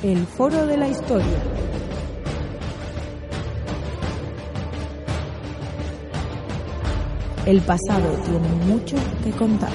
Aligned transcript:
El 0.00 0.24
Foro 0.28 0.64
de 0.64 0.76
la 0.76 0.86
Historia. 0.86 1.26
El 7.44 7.60
pasado 7.62 8.08
tiene 8.22 8.48
mucho 8.64 8.96
que 9.24 9.32
contar. 9.32 9.72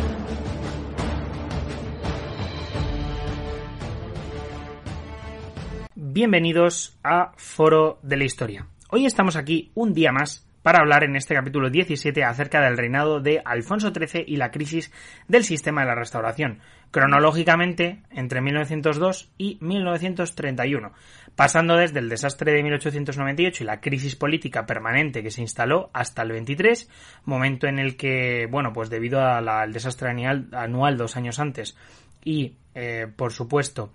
Bienvenidos 5.93 6.97
a 7.03 7.33
Foro 7.35 7.99
de 8.01 8.15
la 8.15 8.23
Historia. 8.23 8.65
Hoy 8.91 9.05
estamos 9.05 9.35
aquí 9.35 9.73
un 9.75 9.93
día 9.93 10.13
más 10.13 10.47
para 10.63 10.79
hablar 10.79 11.03
en 11.03 11.15
este 11.15 11.35
capítulo 11.35 11.69
17 11.69 12.23
acerca 12.23 12.61
del 12.61 12.77
reinado 12.77 13.19
de 13.19 13.41
Alfonso 13.45 13.91
XIII 13.93 14.23
y 14.25 14.37
la 14.37 14.49
crisis 14.49 14.91
del 15.27 15.43
sistema 15.43 15.81
de 15.81 15.87
la 15.87 15.95
restauración, 15.95 16.59
cronológicamente 16.89 18.01
entre 18.09 18.41
1902 18.41 19.29
y 19.37 19.57
1931, 19.61 20.93
pasando 21.35 21.75
desde 21.75 21.99
el 21.99 22.09
desastre 22.09 22.53
de 22.53 22.63
1898 22.63 23.63
y 23.63 23.67
la 23.67 23.81
crisis 23.81 24.15
política 24.15 24.65
permanente 24.65 25.21
que 25.21 25.31
se 25.31 25.41
instaló 25.41 25.91
hasta 25.93 26.21
el 26.21 26.31
23, 26.31 26.89
momento 27.25 27.67
en 27.67 27.77
el 27.79 27.97
que, 27.97 28.47
bueno, 28.49 28.71
pues 28.73 28.89
debido 28.89 29.21
al 29.21 29.73
desastre 29.73 30.09
anual, 30.09 30.97
dos 30.97 31.17
años 31.17 31.39
antes 31.39 31.77
y, 32.23 32.55
eh, 32.73 33.07
por 33.13 33.33
supuesto, 33.33 33.91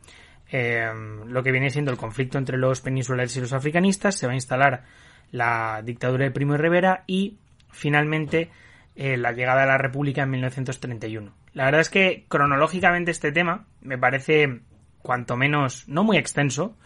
eh, 0.51 0.87
lo 1.27 1.43
que 1.43 1.53
viene 1.53 1.71
siendo 1.71 1.91
el 1.91 1.97
conflicto 1.97 2.37
entre 2.37 2.59
los 2.59 2.83
peninsulares 2.83 3.37
y 3.37 3.41
los 3.41 3.53
africanistas, 3.55 4.17
se 4.17 4.27
va 4.27 4.33
a 4.33 4.37
instalar 4.37 4.85
la 5.31 5.83
dictadura 5.85 6.25
de 6.25 6.31
Primo 6.31 6.53
de 6.53 6.59
Rivera 6.59 7.05
y 7.07 7.39
finalmente 7.71 8.51
eh, 8.97 9.17
la 9.17 9.33
llegada 9.33 9.62
a 9.62 9.67
la 9.67 9.79
República 9.79 10.23
en 10.23 10.31
1931. 10.31 11.33
La 11.53 11.65
verdad 11.67 11.81
es 11.81 11.91
que 11.91 12.25
cronológicamente 12.29 13.11
este 13.11 13.33
tema 13.33 13.67
me 13.81 13.98
parece 13.98 14.61
cuanto 15.03 15.37
menos 15.37 15.89
no 15.89 16.05
muy 16.05 16.17
extenso, 16.17 16.77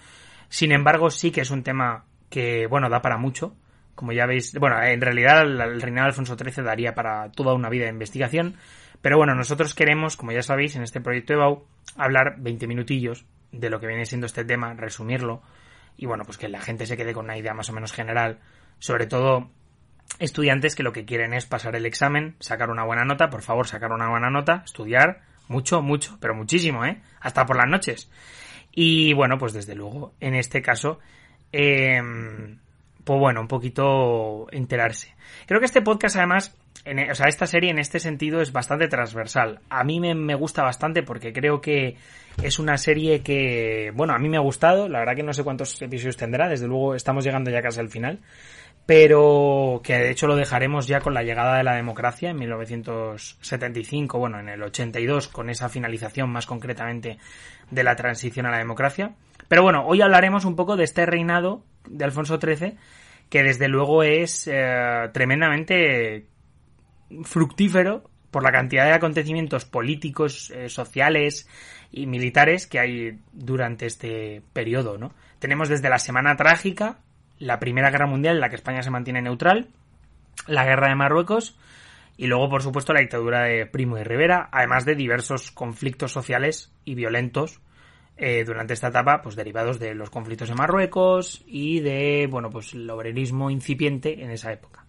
sin 0.49 0.73
embargo 0.73 1.11
sí 1.11 1.31
que 1.31 1.41
es 1.41 1.51
un 1.51 1.62
tema 1.62 2.05
que 2.31 2.67
bueno 2.67 2.89
da 2.89 3.03
para 3.03 3.19
mucho. 3.19 3.57
Como 3.95 4.12
ya 4.12 4.25
veis, 4.25 4.55
bueno, 4.59 4.83
en 4.83 5.01
realidad 5.03 5.43
el 5.43 5.83
reinado 5.83 6.06
de 6.06 6.11
Alfonso 6.11 6.37
XIII 6.37 6.65
daría 6.65 6.95
para 6.95 7.31
toda 7.31 7.53
una 7.53 7.69
vida 7.69 7.84
de 7.84 7.91
investigación, 7.91 8.56
pero 9.03 9.19
bueno, 9.19 9.34
nosotros 9.34 9.75
queremos, 9.75 10.17
como 10.17 10.33
ya 10.33 10.43
sabéis, 10.43 10.77
en 10.77 10.83
este 10.83 11.01
proyecto 11.01 11.34
de 11.34 11.41
BAU, 11.41 11.67
hablar 11.97 12.37
20 12.39 12.67
minutillos 12.67 13.27
de 13.51 13.69
lo 13.69 13.81
que 13.81 13.87
viene 13.87 14.06
siendo 14.06 14.27
este 14.27 14.45
tema, 14.45 14.75
resumirlo, 14.75 15.43
y 15.97 16.07
bueno, 16.07 16.25
pues 16.25 16.39
que 16.39 16.48
la 16.48 16.61
gente 16.61 16.87
se 16.87 16.97
quede 16.97 17.12
con 17.12 17.27
una 17.27 17.37
idea 17.37 17.55
más 17.55 17.69
o 17.71 17.73
menos 17.73 17.93
general, 17.93 18.41
sobre 18.79 19.07
todo 19.07 19.51
estudiantes 20.19 20.75
que 20.75 20.83
lo 20.83 20.93
que 20.93 21.05
quieren 21.05 21.34
es 21.34 21.47
pasar 21.47 21.77
el 21.77 21.87
examen, 21.87 22.37
sacar 22.41 22.71
una 22.71 22.84
buena 22.84 23.05
nota, 23.05 23.31
por 23.31 23.43
favor, 23.43 23.67
sacar 23.67 23.93
una 23.93 24.09
buena 24.09 24.31
nota, 24.31 24.62
estudiar 24.65 25.23
mucho, 25.49 25.83
mucho, 25.83 26.19
pero 26.21 26.34
muchísimo, 26.34 26.84
¿eh? 26.84 27.01
Hasta 27.21 27.47
por 27.47 27.57
las 27.57 27.69
noches. 27.69 28.11
Y 28.73 29.12
bueno, 29.12 29.39
pues 29.39 29.53
desde 29.53 29.75
luego, 29.75 30.15
en 30.21 30.34
este 30.34 30.62
caso, 30.62 30.99
eh, 31.53 32.01
pues 33.05 33.19
bueno, 33.19 33.41
un 33.41 33.48
poquito 33.48 34.47
enterarse. 34.53 35.14
Creo 35.47 35.61
que 35.61 35.67
este 35.67 35.83
podcast 35.83 36.17
además, 36.17 36.56
en, 36.84 37.11
o 37.11 37.14
sea, 37.14 37.27
esta 37.27 37.47
serie 37.47 37.70
en 37.70 37.78
este 37.78 37.98
sentido 37.98 38.41
es 38.41 38.53
bastante 38.53 38.89
transversal. 38.89 39.61
A 39.70 39.83
mí 39.84 39.98
me, 39.98 40.14
me, 40.14 40.34
gusta 40.34 40.62
bastante 40.62 41.03
porque 41.03 41.33
creo 41.33 41.61
que 41.61 41.97
es 42.42 42.59
una 42.59 42.77
serie 42.78 43.22
que, 43.22 43.92
bueno, 43.94 44.14
a 44.14 44.19
mí 44.19 44.28
me 44.28 44.36
ha 44.36 44.41
gustado. 44.41 44.89
La 44.89 45.00
verdad 45.00 45.17
que 45.17 45.22
no 45.22 45.33
sé 45.33 45.42
cuántos 45.42 45.81
episodios 45.83 46.17
tendrá. 46.17 46.48
Desde 46.48 46.69
luego 46.69 46.94
estamos 46.94 47.25
llegando 47.25 47.50
ya 47.50 47.62
casi 47.62 47.81
al 47.81 47.89
final. 47.89 48.20
Pero 48.86 49.81
que 49.84 49.94
de 49.94 50.11
hecho 50.11 50.27
lo 50.27 50.34
dejaremos 50.34 50.89
ya 50.89 51.00
con 51.00 51.14
la 51.14 51.22
llegada 51.22 51.56
de 51.56 51.62
la 51.62 51.75
democracia 51.75 52.31
en 52.31 52.37
1975, 52.37 54.19
bueno, 54.19 54.41
en 54.41 54.48
el 54.48 54.61
82, 54.61 55.28
con 55.28 55.50
esa 55.50 55.69
finalización 55.69 56.31
más 56.31 56.47
concretamente 56.47 57.19
de 57.71 57.84
la 57.84 57.94
transición 57.94 58.47
a 58.47 58.50
la 58.50 58.59
democracia. 58.59 59.15
Pero 59.47 59.62
bueno, 59.62 59.84
hoy 59.87 60.03
hablaremos 60.03 60.44
un 60.44 60.56
poco 60.56 60.77
de 60.77 60.84
este 60.84 61.06
reinado 61.06 61.62
de 61.88 62.04
Alfonso 62.04 62.38
XIII, 62.41 62.76
que 63.28 63.43
desde 63.43 63.69
luego 63.69 64.03
es 64.03 64.47
eh, 64.47 65.09
tremendamente 65.12 66.26
fructífero 67.25 68.10
por 68.31 68.43
la 68.43 68.53
cantidad 68.53 68.87
de 68.87 68.93
acontecimientos 68.93 69.65
políticos, 69.65 70.50
eh, 70.50 70.69
sociales 70.69 71.48
y 71.91 72.06
militares 72.06 72.66
que 72.66 72.78
hay 72.78 73.19
durante 73.32 73.87
este 73.87 74.42
periodo, 74.53 74.97
¿no? 74.97 75.12
Tenemos 75.38 75.69
desde 75.69 75.91
la 75.91 75.98
Semana 75.98 76.37
Trágica, 76.37 76.98
la 77.38 77.59
Primera 77.59 77.91
Guerra 77.91 78.06
Mundial 78.06 78.37
en 78.37 78.41
la 78.41 78.48
que 78.48 78.56
España 78.56 78.82
se 78.82 78.91
mantiene 78.91 79.21
neutral, 79.21 79.69
la 80.47 80.65
Guerra 80.65 80.88
de 80.88 80.94
Marruecos 80.94 81.59
y 82.16 82.26
luego, 82.26 82.48
por 82.48 82.62
supuesto, 82.62 82.92
la 82.92 83.00
dictadura 83.00 83.42
de 83.42 83.66
Primo 83.66 83.97
de 83.97 84.04
Rivera, 84.04 84.48
además 84.53 84.84
de 84.84 84.94
diversos 84.94 85.50
conflictos 85.50 86.12
sociales 86.12 86.72
y 86.84 86.94
violentos 86.94 87.60
eh, 88.17 88.45
durante 88.45 88.75
esta 88.75 88.89
etapa, 88.89 89.23
pues 89.23 89.37
derivados 89.37 89.78
de 89.78 89.95
los 89.95 90.11
conflictos 90.11 90.50
en 90.50 90.56
Marruecos 90.56 91.43
y 91.47 91.81
de, 91.81 92.28
bueno, 92.31 92.50
pues 92.50 92.75
el 92.75 92.89
obrerismo 92.91 93.50
incipiente 93.50 94.23
en 94.23 94.31
esa 94.31 94.53
época. 94.53 94.87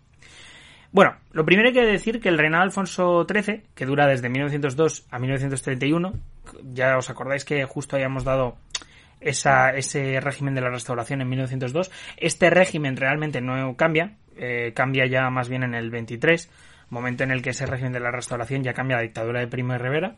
Bueno, 0.92 1.16
lo 1.32 1.44
primero 1.44 1.70
hay 1.70 1.74
que 1.74 1.86
decir 1.86 2.22
que 2.22 2.30
el 2.30 2.38
reinado 2.38 2.62
de 2.62 2.68
Alfonso 2.68 3.26
XIII, 3.28 3.64
que 3.74 3.86
dura 3.88 4.06
desde 4.06 4.30
1902 4.30 5.08
a 5.10 5.18
1931, 5.18 6.14
ya 6.72 6.98
os 6.98 7.10
acordáis 7.10 7.46
que 7.46 7.66
justo 7.66 7.96
habíamos 7.96 8.24
dado 8.24 8.58
esa, 9.20 9.72
ese 9.72 10.20
régimen 10.20 10.54
de 10.54 10.62
la 10.62 10.70
restauración 10.70 11.22
en 11.22 11.30
1902, 11.30 11.90
este 12.18 12.52
régimen 12.52 12.96
realmente 12.96 13.42
no 13.42 13.76
cambia, 13.76 14.18
eh, 14.38 14.74
cambia 14.76 15.08
ya 15.08 15.30
más 15.32 15.50
bien 15.50 15.64
en 15.64 15.74
el 15.74 15.90
23, 15.90 16.52
momento 16.90 17.24
en 17.24 17.32
el 17.32 17.42
que 17.42 17.50
ese 17.50 17.66
régimen 17.66 17.94
de 17.94 18.00
la 18.00 18.12
restauración 18.12 18.64
ya 18.64 18.74
cambia 18.74 18.98
la 18.98 19.04
dictadura 19.04 19.40
de 19.40 19.48
Primo 19.48 19.74
de 19.74 19.80
Rivera. 19.80 20.16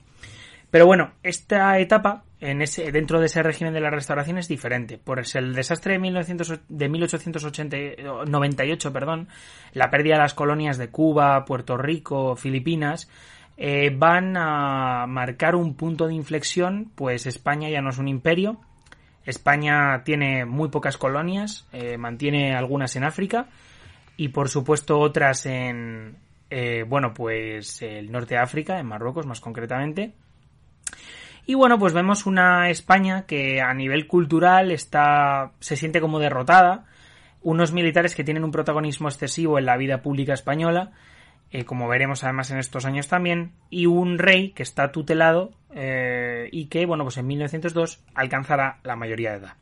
Pero 0.75 0.87
bueno, 0.87 1.11
esta 1.23 1.79
etapa 1.79 2.25
en 2.41 2.61
ese, 2.61 2.91
dentro 2.91 3.21
de 3.21 3.27
ese 3.27 3.41
régimen 3.41 3.73
de 3.73 3.79
la 3.79 3.89
restauración 3.89 4.39
es 4.39 4.49
diferente. 4.49 4.97
Por 4.97 5.19
el 5.19 5.55
desastre 5.55 5.93
de, 5.93 5.99
1900, 5.99 6.59
de 6.67 6.89
1898, 6.89 8.91
perdón, 8.91 9.29
la 9.71 9.89
pérdida 9.89 10.15
de 10.15 10.21
las 10.23 10.33
colonias 10.33 10.77
de 10.77 10.89
Cuba, 10.89 11.45
Puerto 11.45 11.77
Rico, 11.77 12.35
Filipinas, 12.35 13.09
eh, 13.55 13.89
van 13.97 14.35
a 14.35 15.07
marcar 15.07 15.55
un 15.55 15.75
punto 15.75 16.07
de 16.07 16.15
inflexión, 16.15 16.91
pues 16.95 17.25
España 17.25 17.69
ya 17.69 17.79
no 17.79 17.91
es 17.91 17.97
un 17.97 18.09
imperio. 18.09 18.59
España 19.25 20.03
tiene 20.03 20.43
muy 20.43 20.67
pocas 20.67 20.97
colonias, 20.97 21.65
eh, 21.71 21.97
mantiene 21.97 22.53
algunas 22.53 22.97
en 22.97 23.05
África 23.05 23.47
y 24.17 24.27
por 24.27 24.49
supuesto 24.49 24.99
otras 24.99 25.45
en, 25.45 26.17
eh, 26.49 26.83
bueno, 26.85 27.13
pues 27.13 27.81
el 27.81 28.11
norte 28.11 28.35
de 28.35 28.41
África, 28.41 28.77
en 28.77 28.87
Marruecos 28.87 29.25
más 29.25 29.39
concretamente. 29.39 30.11
Y 31.45 31.53
bueno, 31.53 31.77
pues 31.77 31.93
vemos 31.93 32.25
una 32.25 32.69
España 32.69 33.25
que 33.27 33.61
a 33.61 33.73
nivel 33.73 34.07
cultural 34.07 34.71
está, 34.71 35.51
se 35.59 35.75
siente 35.75 36.01
como 36.01 36.19
derrotada, 36.19 36.85
unos 37.41 37.71
militares 37.71 38.15
que 38.15 38.23
tienen 38.23 38.43
un 38.43 38.51
protagonismo 38.51 39.07
excesivo 39.07 39.59
en 39.59 39.65
la 39.65 39.77
vida 39.77 40.01
pública 40.01 40.33
española, 40.33 40.91
eh, 41.51 41.63
como 41.63 41.87
veremos 41.87 42.23
además 42.23 42.49
en 42.49 42.57
estos 42.57 42.85
años 42.85 43.07
también, 43.07 43.51
y 43.69 43.85
un 43.85 44.17
rey 44.17 44.51
que 44.51 44.63
está 44.63 44.91
tutelado 44.91 45.51
eh, 45.75 46.49
y 46.51 46.65
que, 46.65 46.87
bueno, 46.87 47.03
pues 47.03 47.17
en 47.17 47.27
1902 47.27 48.03
alcanzará 48.15 48.79
la 48.83 48.95
mayoría 48.95 49.31
de 49.31 49.37
edad. 49.37 49.53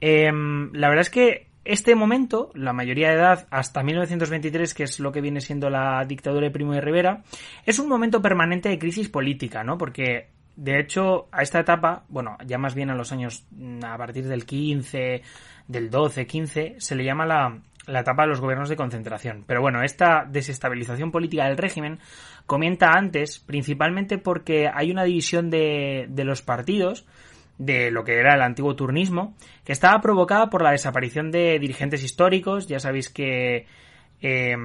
Eh, 0.00 0.32
la 0.72 0.88
verdad 0.88 1.02
es 1.02 1.10
que 1.10 1.46
este 1.64 1.94
momento, 1.94 2.50
la 2.54 2.72
mayoría 2.72 3.10
de 3.10 3.14
edad, 3.14 3.46
hasta 3.50 3.82
1923, 3.82 4.74
que 4.74 4.82
es 4.84 4.98
lo 4.98 5.12
que 5.12 5.20
viene 5.20 5.40
siendo 5.40 5.70
la 5.70 6.04
dictadura 6.04 6.46
de 6.46 6.50
Primo 6.50 6.72
de 6.72 6.80
Rivera, 6.80 7.22
es 7.64 7.78
un 7.78 7.88
momento 7.88 8.20
permanente 8.22 8.68
de 8.68 8.78
crisis 8.78 9.08
política, 9.08 9.62
¿no? 9.62 9.76
Porque 9.76 10.28
de 10.58 10.80
hecho, 10.80 11.28
a 11.30 11.42
esta 11.42 11.60
etapa, 11.60 12.02
bueno, 12.08 12.36
ya 12.44 12.58
más 12.58 12.74
bien 12.74 12.90
a 12.90 12.96
los 12.96 13.12
años 13.12 13.46
mm, 13.52 13.84
a 13.84 13.96
partir 13.96 14.26
del 14.26 14.44
15, 14.44 15.22
del 15.68 15.88
12, 15.88 16.26
15, 16.26 16.74
se 16.78 16.94
le 16.96 17.04
llama 17.04 17.26
la, 17.26 17.60
la 17.86 18.00
etapa 18.00 18.22
de 18.22 18.30
los 18.30 18.40
gobiernos 18.40 18.68
de 18.68 18.74
concentración. 18.74 19.44
Pero 19.46 19.60
bueno, 19.60 19.84
esta 19.84 20.26
desestabilización 20.28 21.12
política 21.12 21.44
del 21.44 21.58
régimen 21.58 22.00
comienza 22.44 22.90
antes, 22.90 23.38
principalmente 23.38 24.18
porque 24.18 24.68
hay 24.72 24.90
una 24.90 25.04
división 25.04 25.48
de, 25.48 26.06
de 26.08 26.24
los 26.24 26.42
partidos, 26.42 27.06
de 27.58 27.92
lo 27.92 28.02
que 28.02 28.18
era 28.18 28.34
el 28.34 28.42
antiguo 28.42 28.74
turnismo, 28.74 29.36
que 29.62 29.70
estaba 29.70 30.00
provocada 30.00 30.50
por 30.50 30.62
la 30.62 30.72
desaparición 30.72 31.30
de 31.30 31.60
dirigentes 31.60 32.02
históricos. 32.02 32.66
Ya 32.66 32.80
sabéis 32.80 33.10
que 33.10 33.66
eh, 34.22 34.56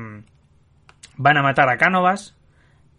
van 1.17 1.38
a 1.38 1.44
matar 1.44 1.69
a 1.69 1.77
Cánovas, 1.77 2.35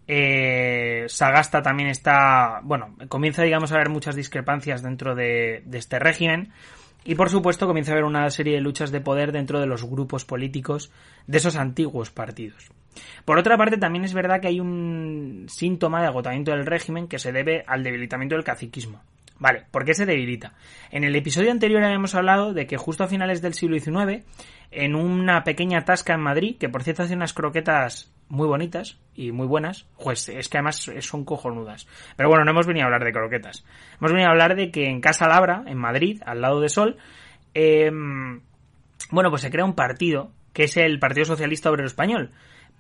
eh, 0.06 1.04
Sagasta 1.08 1.62
también 1.62 1.88
está, 1.88 2.60
bueno, 2.62 2.96
comienza, 3.08 3.42
digamos, 3.42 3.72
a 3.72 3.76
haber 3.76 3.88
muchas 3.88 4.16
discrepancias 4.16 4.82
dentro 4.82 5.14
de, 5.14 5.62
de, 5.64 5.78
este 5.78 5.98
régimen. 5.98 6.52
Y 7.06 7.16
por 7.16 7.28
supuesto 7.28 7.66
comienza 7.66 7.92
a 7.92 7.94
haber 7.94 8.04
una 8.04 8.30
serie 8.30 8.54
de 8.54 8.60
luchas 8.60 8.90
de 8.90 9.00
poder 9.00 9.32
dentro 9.32 9.60
de 9.60 9.66
los 9.66 9.84
grupos 9.84 10.24
políticos 10.24 10.90
de 11.26 11.38
esos 11.38 11.56
antiguos 11.56 12.10
partidos. 12.10 12.70
Por 13.24 13.38
otra 13.38 13.58
parte, 13.58 13.76
también 13.76 14.04
es 14.04 14.14
verdad 14.14 14.40
que 14.40 14.48
hay 14.48 14.60
un 14.60 15.46
síntoma 15.48 16.00
de 16.00 16.06
agotamiento 16.06 16.52
del 16.52 16.66
régimen 16.66 17.08
que 17.08 17.18
se 17.18 17.32
debe 17.32 17.64
al 17.66 17.82
debilitamiento 17.82 18.36
del 18.36 18.44
caciquismo. 18.44 19.02
Vale, 19.44 19.66
¿por 19.70 19.84
qué 19.84 19.92
se 19.92 20.06
debilita? 20.06 20.54
En 20.90 21.04
el 21.04 21.14
episodio 21.14 21.50
anterior 21.50 21.84
habíamos 21.84 22.14
hablado 22.14 22.54
de 22.54 22.66
que 22.66 22.78
justo 22.78 23.04
a 23.04 23.08
finales 23.08 23.42
del 23.42 23.52
siglo 23.52 23.78
XIX, 23.78 24.24
en 24.70 24.94
una 24.94 25.44
pequeña 25.44 25.84
tasca 25.84 26.14
en 26.14 26.22
Madrid, 26.22 26.56
que 26.58 26.70
por 26.70 26.82
cierto 26.82 27.02
hace 27.02 27.14
unas 27.14 27.34
croquetas 27.34 28.10
muy 28.30 28.48
bonitas 28.48 28.98
y 29.14 29.32
muy 29.32 29.46
buenas, 29.46 29.86
pues 30.02 30.30
es 30.30 30.48
que 30.48 30.56
además 30.56 30.90
son 31.00 31.26
cojonudas. 31.26 31.86
Pero 32.16 32.30
bueno, 32.30 32.46
no 32.46 32.52
hemos 32.52 32.66
venido 32.66 32.84
a 32.84 32.86
hablar 32.86 33.04
de 33.04 33.12
croquetas. 33.12 33.66
Hemos 34.00 34.12
venido 34.12 34.28
a 34.28 34.32
hablar 34.32 34.56
de 34.56 34.70
que 34.70 34.88
en 34.88 35.02
Casa 35.02 35.28
Labra, 35.28 35.64
en 35.66 35.76
Madrid, 35.76 36.22
al 36.24 36.40
lado 36.40 36.62
de 36.62 36.70
Sol, 36.70 36.96
em, 37.52 38.40
bueno, 39.10 39.28
pues 39.28 39.42
se 39.42 39.50
crea 39.50 39.66
un 39.66 39.74
partido, 39.74 40.32
que 40.54 40.64
es 40.64 40.78
el 40.78 40.98
Partido 40.98 41.26
Socialista 41.26 41.68
Obrero 41.68 41.86
Español. 41.86 42.30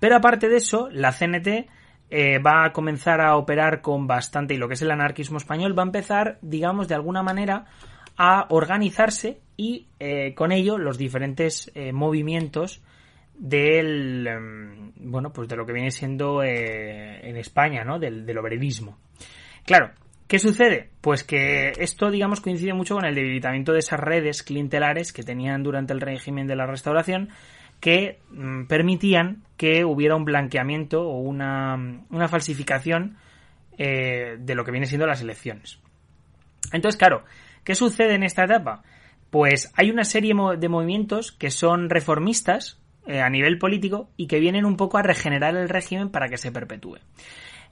Pero 0.00 0.16
aparte 0.16 0.48
de 0.48 0.56
eso, 0.56 0.88
la 0.90 1.12
CNT 1.12 1.68
eh, 2.16 2.38
va 2.38 2.64
a 2.64 2.72
comenzar 2.72 3.20
a 3.20 3.34
operar 3.36 3.80
con 3.80 4.06
bastante, 4.06 4.54
y 4.54 4.56
lo 4.56 4.68
que 4.68 4.74
es 4.74 4.82
el 4.82 4.92
anarquismo 4.92 5.36
español, 5.36 5.76
va 5.76 5.82
a 5.82 5.86
empezar, 5.86 6.38
digamos, 6.42 6.86
de 6.86 6.94
alguna 6.94 7.24
manera 7.24 7.64
a 8.16 8.46
organizarse 8.50 9.40
y 9.56 9.88
eh, 9.98 10.32
con 10.32 10.52
ello 10.52 10.78
los 10.78 10.96
diferentes 10.96 11.72
eh, 11.74 11.92
movimientos 11.92 12.84
del 13.36 14.28
em, 14.28 14.92
bueno 14.94 15.32
pues 15.32 15.48
de 15.48 15.56
lo 15.56 15.66
que 15.66 15.72
viene 15.72 15.90
siendo 15.90 16.44
en 16.44 17.36
España 17.36 17.82
no 17.82 17.98
del, 17.98 18.24
del 18.24 18.38
obrerismo 18.38 18.96
claro 19.66 19.90
¿Qué 20.26 20.38
sucede? 20.38 20.88
Pues 21.02 21.22
que 21.22 21.72
esto, 21.78 22.10
digamos, 22.10 22.40
coincide 22.40 22.72
mucho 22.72 22.94
con 22.94 23.04
el 23.04 23.14
debilitamiento 23.14 23.72
de 23.72 23.80
esas 23.80 24.00
redes 24.00 24.42
clientelares 24.42 25.12
que 25.12 25.22
tenían 25.22 25.62
durante 25.62 25.92
el 25.92 26.00
régimen 26.00 26.46
de 26.46 26.56
la 26.56 26.66
restauración 26.66 27.28
que 27.84 28.18
mm, 28.30 28.64
permitían 28.64 29.42
que 29.58 29.84
hubiera 29.84 30.16
un 30.16 30.24
blanqueamiento 30.24 31.02
o 31.02 31.18
una, 31.18 31.76
una 32.08 32.28
falsificación 32.28 33.18
eh, 33.76 34.38
de 34.40 34.54
lo 34.54 34.64
que 34.64 34.70
viene 34.70 34.86
siendo 34.86 35.06
las 35.06 35.20
elecciones. 35.20 35.78
Entonces, 36.72 36.98
claro, 36.98 37.24
¿qué 37.62 37.74
sucede 37.74 38.14
en 38.14 38.22
esta 38.22 38.44
etapa? 38.44 38.84
Pues 39.28 39.70
hay 39.76 39.90
una 39.90 40.04
serie 40.04 40.32
de 40.56 40.68
movimientos 40.70 41.30
que 41.30 41.50
son 41.50 41.90
reformistas 41.90 42.80
eh, 43.06 43.20
a 43.20 43.28
nivel 43.28 43.58
político 43.58 44.08
y 44.16 44.28
que 44.28 44.40
vienen 44.40 44.64
un 44.64 44.78
poco 44.78 44.96
a 44.96 45.02
regenerar 45.02 45.54
el 45.54 45.68
régimen 45.68 46.08
para 46.08 46.30
que 46.30 46.38
se 46.38 46.52
perpetúe. 46.52 47.00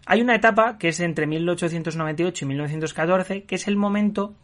Hay 0.04 0.20
una 0.20 0.34
etapa 0.34 0.76
que 0.76 0.88
es 0.88 1.00
entre 1.00 1.26
1898 1.26 2.44
y 2.44 2.48
1914, 2.48 3.44
que 3.44 3.54
es 3.54 3.66
el 3.66 3.78
momento 3.78 4.34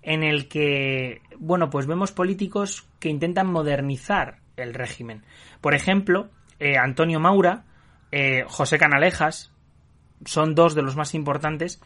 en 0.00 0.22
el 0.22 0.48
que, 0.48 1.20
bueno, 1.38 1.68
pues 1.68 1.86
vemos 1.86 2.10
políticos 2.10 2.88
que 3.00 3.10
intentan 3.10 3.48
modernizar 3.48 4.38
el 4.60 4.74
régimen. 4.74 5.24
Por 5.60 5.74
ejemplo, 5.74 6.30
eh, 6.60 6.76
Antonio 6.76 7.18
Maura, 7.20 7.64
eh, 8.12 8.44
José 8.46 8.78
Canalejas, 8.78 9.50
son 10.26 10.54
dos 10.54 10.74
de 10.74 10.82
los 10.82 10.94
más 10.94 11.14
importantes 11.14 11.80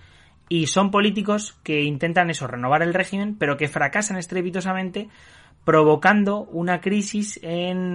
y 0.48 0.66
son 0.66 0.90
políticos 0.90 1.56
que 1.62 1.82
intentan 1.82 2.28
eso, 2.28 2.48
renovar 2.48 2.82
el 2.82 2.92
régimen, 2.92 3.36
pero 3.38 3.56
que 3.56 3.68
fracasan 3.68 4.16
estrepitosamente, 4.18 5.08
provocando 5.64 6.40
una 6.40 6.80
crisis 6.80 7.38
en 7.42 7.92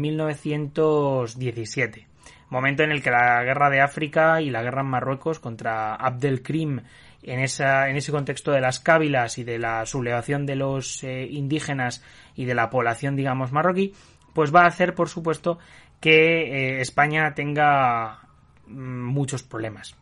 1917 0.00 2.00
eh, 2.00 2.06
momento 2.48 2.84
en 2.84 2.92
el 2.92 3.02
que 3.02 3.10
la 3.10 3.42
guerra 3.42 3.68
de 3.70 3.80
África 3.80 4.40
y 4.40 4.50
la 4.50 4.62
guerra 4.62 4.82
en 4.82 4.88
Marruecos 4.88 5.40
contra 5.40 5.94
Abdelkrim 5.94 6.82
en, 7.22 7.40
esa, 7.40 7.88
en 7.88 7.96
ese 7.96 8.12
contexto 8.12 8.52
de 8.52 8.60
las 8.60 8.78
cávilas 8.78 9.38
y 9.38 9.44
de 9.44 9.58
la 9.58 9.86
sublevación 9.86 10.44
de 10.44 10.56
los 10.56 11.02
indígenas 11.02 12.04
y 12.36 12.44
de 12.44 12.54
la 12.54 12.68
población, 12.68 13.16
digamos, 13.16 13.52
marroquí, 13.52 13.94
pues 14.34 14.54
va 14.54 14.62
a 14.62 14.66
hacer, 14.66 14.94
por 14.94 15.08
supuesto, 15.08 15.58
que 16.00 16.42
eh, 16.42 16.80
España 16.80 17.34
tenga 17.34 18.20
mm, 18.66 19.02
muchos 19.04 19.42
problemas. 19.42 19.94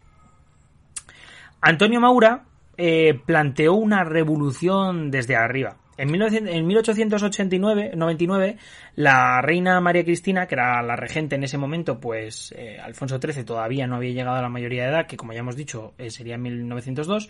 Antonio 1.60 2.00
Maura 2.00 2.44
eh, 2.76 3.20
planteó 3.26 3.74
una 3.74 4.04
revolución 4.04 5.10
desde 5.10 5.36
arriba. 5.36 5.76
En, 5.98 6.10
1889, 6.10 7.92
99, 7.94 8.56
la 8.94 9.42
reina 9.42 9.78
María 9.82 10.02
Cristina, 10.02 10.46
que 10.46 10.54
era 10.54 10.80
la 10.82 10.96
regente 10.96 11.34
en 11.34 11.44
ese 11.44 11.58
momento, 11.58 12.00
pues 12.00 12.54
eh, 12.56 12.78
Alfonso 12.82 13.18
XIII 13.20 13.44
todavía 13.44 13.86
no 13.86 13.96
había 13.96 14.12
llegado 14.12 14.38
a 14.38 14.42
la 14.42 14.48
mayoría 14.48 14.84
de 14.84 14.88
edad, 14.88 15.06
que 15.06 15.18
como 15.18 15.34
ya 15.34 15.40
hemos 15.40 15.56
dicho 15.56 15.92
sería 16.08 16.36
en 16.36 16.42
1902, 16.42 17.28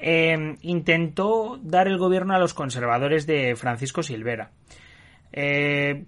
eh, 0.00 0.56
intentó 0.62 1.60
dar 1.62 1.86
el 1.86 1.98
gobierno 1.98 2.34
a 2.34 2.38
los 2.38 2.54
conservadores 2.54 3.26
de 3.26 3.54
Francisco 3.54 4.02
Silvera. 4.02 4.50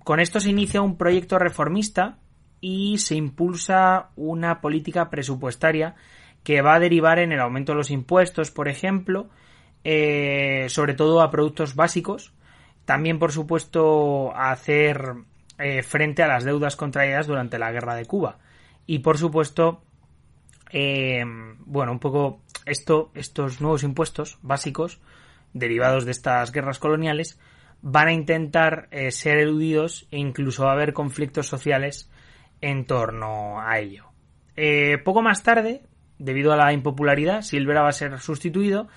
Con 0.04 0.20
esto 0.20 0.40
se 0.40 0.50
inicia 0.50 0.82
un 0.82 0.96
proyecto 0.96 1.38
reformista 1.38 2.18
y 2.60 2.98
se 2.98 3.16
impulsa 3.16 4.10
una 4.16 4.60
política 4.60 5.10
presupuestaria 5.10 5.96
que 6.44 6.62
va 6.62 6.74
a 6.74 6.80
derivar 6.80 7.18
en 7.18 7.32
el 7.32 7.40
aumento 7.40 7.72
de 7.72 7.78
los 7.78 7.90
impuestos, 7.90 8.50
por 8.50 8.68
ejemplo, 8.68 9.28
eh, 9.84 10.66
sobre 10.68 10.94
todo 10.94 11.20
a 11.20 11.30
productos 11.30 11.74
básicos. 11.74 12.32
También, 12.84 13.18
por 13.18 13.32
supuesto, 13.32 14.34
a 14.34 14.50
hacer 14.50 15.14
eh, 15.58 15.82
frente 15.82 16.22
a 16.22 16.28
las 16.28 16.44
deudas 16.44 16.76
contraídas 16.76 17.26
durante 17.26 17.58
la 17.58 17.72
guerra 17.72 17.94
de 17.94 18.06
Cuba. 18.06 18.38
Y, 18.86 19.00
por 19.00 19.18
supuesto, 19.18 19.82
eh, 20.70 21.24
bueno, 21.58 21.92
un 21.92 22.00
poco 22.00 22.40
esto, 22.66 23.10
estos 23.14 23.60
nuevos 23.60 23.82
impuestos 23.84 24.38
básicos 24.42 25.00
derivados 25.52 26.04
de 26.04 26.12
estas 26.12 26.50
guerras 26.50 26.78
coloniales 26.78 27.38
van 27.82 28.08
a 28.08 28.12
intentar 28.12 28.88
ser 29.10 29.38
eludidos 29.38 30.06
e 30.10 30.18
incluso 30.18 30.64
va 30.64 30.70
a 30.70 30.74
haber 30.74 30.92
conflictos 30.92 31.48
sociales 31.48 32.10
en 32.60 32.86
torno 32.86 33.60
a 33.60 33.78
ello. 33.78 34.06
poco 35.04 35.20
más 35.20 35.42
tarde, 35.42 35.82
debido 36.18 36.52
a 36.52 36.56
la 36.56 36.72
impopularidad, 36.72 37.42
Silvera 37.42 37.82
va 37.82 37.88
a 37.88 37.92
ser 37.92 38.18
sustituido 38.20 38.88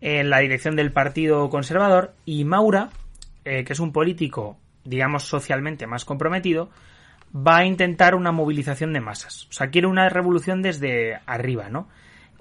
en 0.00 0.30
la 0.30 0.40
dirección 0.40 0.76
del 0.76 0.92
Partido 0.92 1.48
Conservador 1.48 2.14
y 2.24 2.44
Maura, 2.44 2.90
eh, 3.44 3.64
que 3.64 3.72
es 3.72 3.80
un 3.80 3.92
político, 3.92 4.58
digamos, 4.84 5.24
socialmente 5.24 5.86
más 5.86 6.04
comprometido, 6.04 6.70
va 7.34 7.58
a 7.58 7.64
intentar 7.64 8.14
una 8.14 8.32
movilización 8.32 8.92
de 8.92 9.00
masas. 9.00 9.46
O 9.50 9.52
sea, 9.52 9.68
quiere 9.68 9.86
una 9.86 10.08
revolución 10.08 10.62
desde 10.62 11.20
arriba, 11.26 11.68
¿no? 11.70 11.88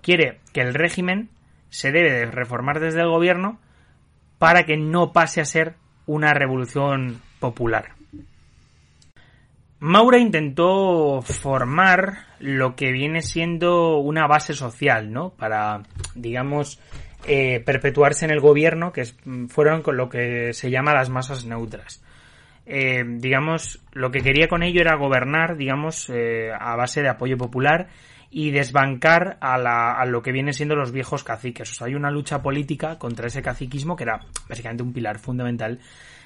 Quiere 0.01 0.39
que 0.53 0.61
el 0.61 0.73
régimen 0.73 1.29
se 1.69 1.91
debe 1.91 2.11
de 2.11 2.25
reformar 2.25 2.79
desde 2.79 3.01
el 3.01 3.09
gobierno 3.09 3.59
para 4.37 4.65
que 4.65 4.77
no 4.77 5.11
pase 5.13 5.41
a 5.41 5.45
ser 5.45 5.75
una 6.05 6.33
revolución 6.33 7.21
popular. 7.39 7.93
Maura 9.79 10.17
intentó 10.17 11.21
formar 11.21 12.25
lo 12.39 12.75
que 12.75 12.91
viene 12.91 13.21
siendo 13.21 13.97
una 13.97 14.25
base 14.27 14.53
social, 14.53 15.11
¿no? 15.11 15.31
Para, 15.31 15.83
digamos, 16.15 16.79
eh, 17.27 17.61
perpetuarse 17.65 18.25
en 18.25 18.31
el 18.31 18.39
gobierno, 18.39 18.91
que 18.91 19.05
fueron 19.49 19.81
con 19.81 19.97
lo 19.97 20.09
que 20.09 20.53
se 20.53 20.71
llama 20.71 20.93
las 20.93 21.09
masas 21.09 21.45
neutras. 21.45 22.03
Eh, 22.65 23.03
digamos, 23.05 23.79
lo 23.91 24.09
que 24.09 24.21
quería 24.21 24.47
con 24.47 24.63
ello 24.63 24.81
era 24.81 24.95
gobernar, 24.95 25.55
digamos, 25.55 26.09
eh, 26.09 26.49
a 26.57 26.75
base 26.75 27.01
de 27.01 27.09
apoyo 27.09 27.37
popular 27.37 27.89
y 28.37 28.51
desbancar 28.51 29.37
a, 29.39 29.57
la, 29.57 29.93
a, 29.93 30.05
lo 30.05 30.21
que 30.21 30.33
viene 30.33 30.51
siendo 30.51 30.75
los 30.75 30.91
viejos 30.91 31.23
caciques. 31.23 31.71
O 31.71 31.73
sea, 31.73 31.87
hay 31.87 31.95
una 31.95 32.11
lucha 32.11 32.41
política 32.41 32.99
contra 32.99 33.27
ese 33.27 33.41
caciquismo 33.41 33.95
que 33.95 34.03
era 34.03 34.25
básicamente 34.49 34.83
un 34.83 34.91
pilar 34.91 35.19
fundamental 35.19 35.79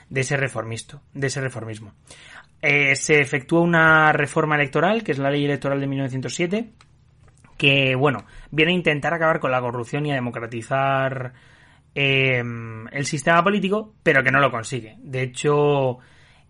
de 0.10 0.22
ese 0.22 0.36
reformisto, 0.36 1.04
de 1.13 1.28
ese 1.28 1.39
reformismo. 1.39 1.94
se 2.63 3.22
efectuó 3.22 3.62
una 3.62 4.12
reforma 4.12 4.56
electoral, 4.56 5.04
que 5.04 5.12
es 5.12 5.20
la 5.20 5.30
ley 5.30 5.46
electoral 5.46 5.80
de 5.80 5.86
1907, 5.86 6.70
que, 7.58 7.94
bueno, 7.94 8.25
viene 8.50 8.72
a 8.72 8.75
intentar 8.75 9.13
acabar 9.13 9.39
con 9.39 9.51
la 9.51 9.62
corrupción 9.62 10.08
y 10.08 10.12
a 10.12 10.16
democratizar 10.16 11.34
eh, 11.94 12.42
el 12.92 13.06
sistema 13.06 13.44
político, 13.44 13.94
pero 14.01 14.24
que 14.24 14.32
no 14.32 14.39
lo 14.39 14.50
consigue. 14.50 14.96
De 14.98 15.22
hecho, 15.22 16.00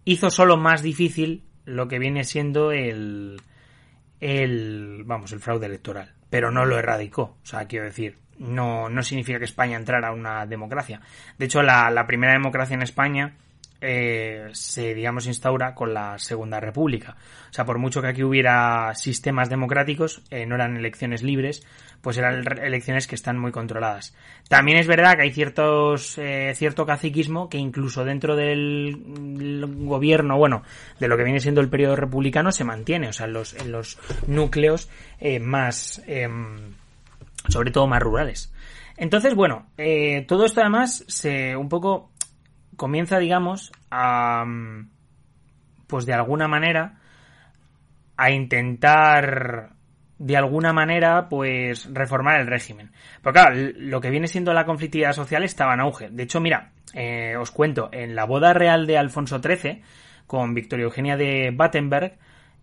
hizo 0.05 0.29
solo 0.29 0.55
más 0.55 0.81
difícil 0.81 1.43
lo 1.65 1.89
que 1.89 1.99
viene 1.99 2.23
siendo 2.23 2.71
el, 2.71 3.41
el, 4.19 5.03
vamos, 5.05 5.31
el 5.31 5.39
fraude 5.39 5.65
electoral, 5.65 6.13
pero 6.29 6.51
no 6.51 6.65
lo 6.65 6.77
erradicó. 6.77 7.37
O 7.41 7.45
sea, 7.45 7.65
quiero 7.65 7.85
decir, 7.85 8.17
no, 8.37 8.89
no 8.89 9.03
significa 9.03 9.39
que 9.39 9.45
España 9.45 9.77
entrara 9.77 10.09
a 10.09 10.13
una 10.13 10.45
democracia. 10.45 11.01
De 11.37 11.45
hecho, 11.45 11.61
la, 11.61 11.89
la 11.89 12.07
primera 12.07 12.33
democracia 12.33 12.73
en 12.73 12.81
España 12.81 13.35
eh, 13.81 14.49
se, 14.51 14.93
digamos, 14.93 15.25
instaura 15.25 15.73
con 15.73 15.93
la 15.93 16.19
Segunda 16.19 16.59
República. 16.59 17.15
O 17.49 17.53
sea, 17.53 17.63
por 17.63 17.77
mucho 17.77 18.01
que 18.01 18.09
aquí 18.09 18.23
hubiera 18.23 18.93
sistemas 18.93 19.49
democráticos, 19.49 20.21
eh, 20.31 20.45
no 20.45 20.55
eran 20.55 20.75
elecciones 20.75 21.23
libres, 21.23 21.65
pues 22.01 22.17
eran 22.17 22.43
elecciones 22.61 23.07
que 23.07 23.15
están 23.15 23.37
muy 23.37 23.53
controladas. 23.53 24.13
También 24.49 24.79
es 24.79 24.87
verdad 24.87 25.15
que 25.15 25.23
hay 25.23 25.31
ciertos, 25.31 26.17
eh, 26.17 26.51
cierto 26.55 26.85
caciquismo 26.85 27.47
que 27.47 27.57
incluso 27.57 28.03
dentro 28.03 28.35
del, 28.35 28.97
gobierno, 29.85 30.37
bueno, 30.37 30.63
de 30.99 31.07
lo 31.07 31.15
que 31.15 31.23
viene 31.23 31.39
siendo 31.39 31.61
el 31.61 31.69
periodo 31.69 31.95
republicano 31.95 32.51
se 32.51 32.65
mantiene, 32.65 33.07
o 33.07 33.13
sea, 33.13 33.27
en 33.27 33.33
los, 33.33 33.53
en 33.53 33.71
los 33.71 33.97
núcleos 34.27 34.89
más, 35.41 36.01
em, 36.05 36.73
sobre 37.47 37.71
todo 37.71 37.87
más 37.87 38.01
rurales. 38.01 38.53
Entonces, 38.97 39.35
bueno, 39.35 39.67
todo 40.27 40.45
esto 40.45 40.59
además 40.59 41.05
se 41.07 41.55
un 41.55 41.69
poco 41.69 42.09
comienza, 42.79 43.19
digamos, 43.19 43.71
a, 43.91 44.45
pues 45.85 46.05
de 46.07 46.13
alguna 46.13 46.47
manera, 46.47 46.97
a 48.17 48.31
intentar 48.31 49.73
de 50.17 50.35
alguna 50.35 50.73
manera, 50.73 51.29
pues, 51.29 51.93
reformar 51.93 52.39
el 52.39 52.47
régimen. 52.47 52.91
Pero 53.21 53.33
claro, 53.33 53.55
lo 53.75 54.01
que 54.01 54.09
viene 54.09 54.27
siendo 54.27 54.53
la 54.53 54.65
conflictividad 54.65 55.13
social 55.13 55.43
estaba 55.43 55.73
en 55.73 55.81
auge. 55.81 56.09
De 56.09 56.23
hecho, 56.23 56.41
mira, 56.41 56.71
eh, 56.93 57.35
os 57.37 57.51
cuento, 57.51 57.89
en 57.91 58.15
la 58.15 58.25
boda 58.25 58.53
real 58.53 58.87
de 58.87 58.97
Alfonso 58.97 59.39
XIII, 59.39 59.81
con 60.25 60.53
Victoria 60.53 60.85
Eugenia 60.85 61.15
de 61.15 61.51
Battenberg, 61.53 62.17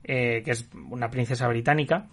eh, 0.04 0.42
que 0.44 0.50
es 0.50 0.68
una 0.90 1.08
princesa 1.08 1.48
británica, 1.48 2.08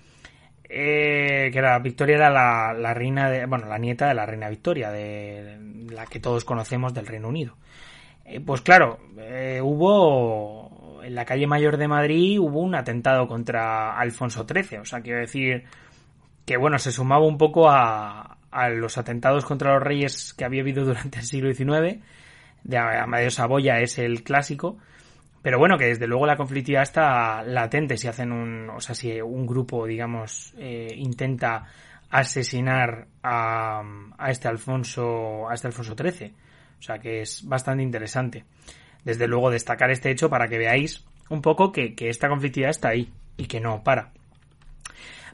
eh, 0.63 1.49
que 1.51 1.59
era 1.59 1.77
Victoria 1.79 2.15
era 2.15 2.29
la, 2.29 2.73
la, 2.73 2.93
reina 2.93 3.29
de, 3.29 3.45
bueno, 3.45 3.67
la 3.67 3.77
nieta 3.77 4.07
de 4.07 4.13
la 4.13 4.25
reina 4.25 4.49
Victoria, 4.49 4.89
de 4.91 5.59
la 5.91 6.05
que 6.05 6.19
todos 6.19 6.45
conocemos 6.45 6.93
del 6.93 7.05
Reino 7.05 7.27
Unido. 7.27 7.55
Pues 8.45 8.61
claro, 8.61 8.99
hubo 9.61 10.63
en 11.03 11.15
la 11.15 11.25
calle 11.25 11.47
Mayor 11.47 11.77
de 11.77 11.87
Madrid 11.87 12.39
hubo 12.39 12.61
un 12.61 12.75
atentado 12.75 13.27
contra 13.27 13.97
Alfonso 13.97 14.45
XIII. 14.47 14.79
O 14.79 14.85
sea, 14.85 15.01
quiero 15.01 15.19
decir 15.19 15.65
que, 16.45 16.57
bueno, 16.57 16.79
se 16.79 16.91
sumaba 16.91 17.25
un 17.25 17.37
poco 17.37 17.69
a, 17.69 18.37
a 18.51 18.69
los 18.69 18.97
atentados 18.97 19.45
contra 19.45 19.73
los 19.73 19.83
reyes 19.83 20.33
que 20.33 20.45
había 20.45 20.61
habido 20.61 20.85
durante 20.85 21.19
el 21.19 21.25
siglo 21.25 21.53
XIX. 21.53 21.99
De 22.63 22.77
Amadeo 22.77 23.29
Saboya 23.29 23.79
es 23.79 23.97
el 23.99 24.23
clásico. 24.23 24.77
Pero 25.41 25.59
bueno, 25.59 25.77
que 25.77 25.87
desde 25.87 26.07
luego 26.07 26.25
la 26.25 26.37
conflictividad 26.37 26.83
está 26.83 27.43
latente 27.43 27.97
si 27.97 28.07
hacen 28.07 28.31
un, 28.31 28.69
o 28.69 28.79
sea, 28.79 28.95
si 28.95 29.19
un 29.19 29.45
grupo, 29.45 29.85
digamos, 29.85 30.53
eh, 30.57 30.87
intenta 30.95 31.65
asesinar 32.09 33.07
a, 33.21 33.83
a 34.17 34.31
este 34.31 34.47
Alfonso, 34.47 35.49
a 35.49 35.53
este 35.53 35.67
Alfonso 35.67 35.95
XIII. 35.97 36.33
O 36.83 36.85
sea, 36.85 36.99
que 36.99 37.21
es 37.21 37.47
bastante 37.47 37.81
interesante 37.81 38.43
desde 39.05 39.25
luego 39.25 39.49
destacar 39.49 39.89
este 39.89 40.11
hecho 40.11 40.29
para 40.29 40.49
que 40.49 40.57
veáis 40.57 41.05
un 41.29 41.41
poco 41.41 41.71
que, 41.71 41.95
esta 41.97 42.27
conflictividad 42.27 42.71
está 42.71 42.89
ahí 42.89 43.09
y 43.37 43.45
que 43.45 43.61
no 43.61 43.85
para. 43.85 44.11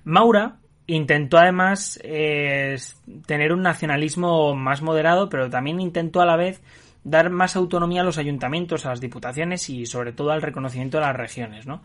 Maura 0.03 0.57
intentó 0.85 1.39
además 1.39 1.99
eh, 2.03 2.77
tener 3.25 3.51
un 3.51 3.63
nacionalismo 3.63 4.53
más 4.53 4.83
moderado, 4.83 5.27
pero 5.27 5.49
también 5.49 5.79
intentó 5.79 6.21
a 6.21 6.27
la 6.27 6.35
vez 6.35 6.61
dar 7.03 7.31
más 7.31 7.55
autonomía 7.55 8.01
a 8.01 8.05
los 8.05 8.19
ayuntamientos, 8.19 8.85
a 8.85 8.89
las 8.89 9.01
diputaciones 9.01 9.71
y 9.71 9.87
sobre 9.87 10.11
todo 10.13 10.29
al 10.29 10.43
reconocimiento 10.43 10.97
de 10.97 11.05
las 11.05 11.15
regiones, 11.15 11.65
¿no? 11.65 11.81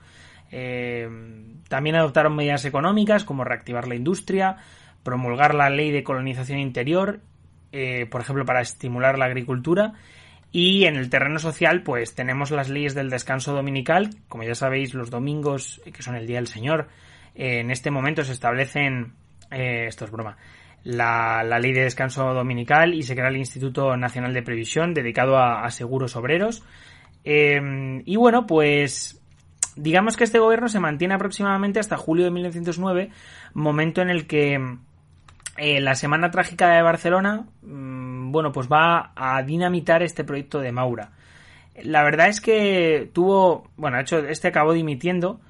Eh, 0.50 1.08
también 1.70 1.96
adoptaron 1.96 2.36
medidas 2.36 2.66
económicas 2.66 3.24
como 3.24 3.44
reactivar 3.44 3.88
la 3.88 3.94
industria, 3.94 4.58
promulgar 5.02 5.54
la 5.54 5.70
ley 5.70 5.90
de 5.90 6.04
colonización 6.04 6.58
interior, 6.58 7.20
eh, 7.76 8.06
por 8.06 8.20
ejemplo, 8.20 8.44
para 8.44 8.60
estimular 8.60 9.18
la 9.18 9.24
agricultura 9.24 9.94
y 10.52 10.84
en 10.84 10.94
el 10.94 11.10
terreno 11.10 11.40
social, 11.40 11.82
pues 11.82 12.14
tenemos 12.14 12.52
las 12.52 12.68
leyes 12.68 12.94
del 12.94 13.10
descanso 13.10 13.52
dominical. 13.52 14.10
Como 14.28 14.44
ya 14.44 14.54
sabéis, 14.54 14.94
los 14.94 15.10
domingos, 15.10 15.82
que 15.92 16.00
son 16.00 16.14
el 16.14 16.28
Día 16.28 16.36
del 16.36 16.46
Señor, 16.46 16.86
eh, 17.34 17.58
en 17.58 17.72
este 17.72 17.90
momento 17.90 18.22
se 18.22 18.30
establecen, 18.30 19.14
eh, 19.50 19.86
esto 19.88 20.04
es 20.04 20.12
broma, 20.12 20.36
la, 20.84 21.42
ley 21.42 21.72
de 21.72 21.82
descanso 21.82 22.32
dominical 22.32 22.94
y 22.94 23.02
se 23.02 23.16
crea 23.16 23.26
el 23.26 23.38
Instituto 23.38 23.96
Nacional 23.96 24.32
de 24.32 24.44
Previsión 24.44 24.94
dedicado 24.94 25.36
a, 25.36 25.68
seguros 25.72 26.14
obreros. 26.14 26.62
Em, 27.24 28.02
y 28.04 28.14
bueno, 28.14 28.46
pues 28.46 29.20
digamos 29.74 30.16
que 30.16 30.22
este 30.22 30.38
gobierno 30.38 30.68
se 30.68 30.78
mantiene 30.78 31.14
aproximadamente 31.14 31.80
hasta 31.80 31.96
julio 31.96 32.26
de 32.26 32.30
1909, 32.30 33.10
momento 33.52 34.00
en 34.00 34.10
el 34.10 34.28
que 34.28 34.60
eh, 35.56 35.80
la 35.80 35.94
Semana 35.94 36.30
Trágica 36.30 36.70
de 36.70 36.82
Barcelona, 36.82 37.46
mm, 37.62 38.32
bueno, 38.32 38.50
pues 38.50 38.68
va 38.68 39.12
a 39.14 39.42
dinamitar 39.42 40.02
este 40.02 40.24
proyecto 40.24 40.60
de 40.60 40.72
Maura. 40.72 41.12
La 41.82 42.02
verdad 42.02 42.28
es 42.28 42.40
que 42.40 43.10
tuvo, 43.12 43.70
bueno, 43.76 43.96
de 43.96 44.02
hecho, 44.02 44.18
este 44.18 44.48
acabó 44.48 44.72
dimitiendo 44.72 45.40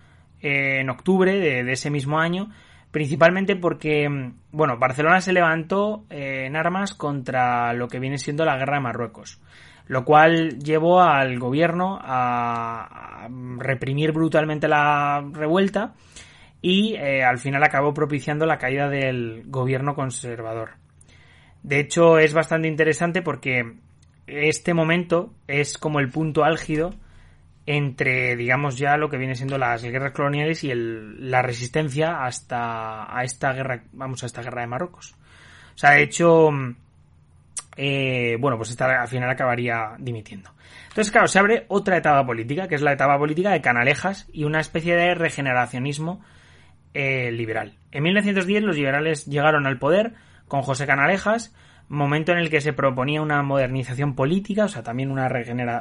eh, 0.41 0.81
en 0.81 0.91
octubre 0.91 1.39
de, 1.39 1.73
ese 1.73 1.91
mismo 1.91 2.19
año, 2.19 2.51
principalmente 2.91 3.57
porque, 3.57 4.09
mm, 4.09 4.35
bueno, 4.53 4.79
Barcelona 4.79 5.21
se 5.21 5.33
levantó 5.33 6.05
eh, 6.11 6.45
en 6.47 6.57
armas 6.57 6.95
contra 6.95 7.73
lo 7.73 7.89
que 7.89 7.99
viene 7.99 8.19
siendo 8.19 8.45
la 8.45 8.59
guerra 8.59 8.77
de 8.77 8.83
Marruecos, 8.83 9.41
lo 9.87 10.05
cual 10.05 10.59
llevó 10.59 11.01
al 11.01 11.39
gobierno 11.39 11.99
a 12.03 13.29
reprimir 13.59 14.13
brutalmente 14.13 14.69
la 14.69 15.25
revuelta 15.33 15.95
y 16.67 16.95
eh, 16.95 17.23
al 17.23 17.37
final 17.37 17.63
acabó 17.63 17.93
propiciando 17.93 18.47
la 18.47 18.57
caída 18.57 18.89
del 18.89 19.43
gobierno 19.45 19.95
conservador. 19.95 20.71
De 21.63 21.79
hecho, 21.79 22.19
es 22.19 22.33
bastante 22.33 22.69
interesante 22.69 23.21
porque 23.21 23.75
este 24.27 24.73
momento 24.73 25.35
es 25.47 25.77
como 25.77 26.01
el 26.01 26.09
punto 26.09 26.43
álgido 26.43 26.95
entre, 27.67 28.35
digamos, 28.37 28.79
ya 28.79 28.97
lo 28.97 29.11
que 29.11 29.19
viene 29.19 29.35
siendo 29.35 29.59
las 29.59 29.83
guerras 29.83 30.13
coloniales 30.13 30.65
y 30.65 30.73
la 30.75 31.43
resistencia 31.43 32.25
hasta 32.25 33.15
a 33.15 33.25
esta 33.25 33.53
guerra, 33.53 33.85
vamos, 33.93 34.23
a 34.23 34.27
esta 34.27 34.41
guerra 34.41 34.63
de 34.63 34.69
Marruecos. 34.69 35.15
O 35.75 35.79
sea, 35.79 35.91
de 35.91 36.03
hecho, 36.03 36.49
eh, 37.77 38.39
bueno, 38.41 38.57
pues 38.57 38.71
esta 38.71 39.03
al 39.03 39.09
final 39.09 39.29
acabaría 39.29 39.97
dimitiendo. 39.99 40.49
Entonces, 40.89 41.13
claro, 41.13 41.29
se 41.29 41.39
abre 41.39 41.67
otra 41.69 41.99
etapa 41.99 42.25
política, 42.25 42.69
que 42.69 42.77
es 42.77 42.81
la 42.81 42.95
etapa 42.95 43.19
política 43.19 43.51
de 43.51 43.61
Canalejas 43.61 44.27
y 44.33 44.45
una 44.45 44.61
especie 44.61 44.97
de 44.97 45.15
regeneracionismo 45.15 46.25
eh, 46.95 47.31
liberal. 47.33 47.75
En 47.93 48.03
1910 48.05 48.63
los 48.63 48.77
liberales 48.77 49.27
llegaron 49.27 49.67
al 49.67 49.79
poder 49.79 50.15
con 50.49 50.63
José 50.63 50.87
Canalejas, 50.87 51.55
momento 51.89 52.33
en 52.33 52.39
el 52.39 52.51
que 52.51 52.61
se 52.61 52.73
proponía 52.73 53.21
una 53.21 53.43
modernización 53.43 54.15
política, 54.15 54.65
o 54.65 54.69
sea, 54.69 54.83
también 54.83 55.11
una 55.11 55.29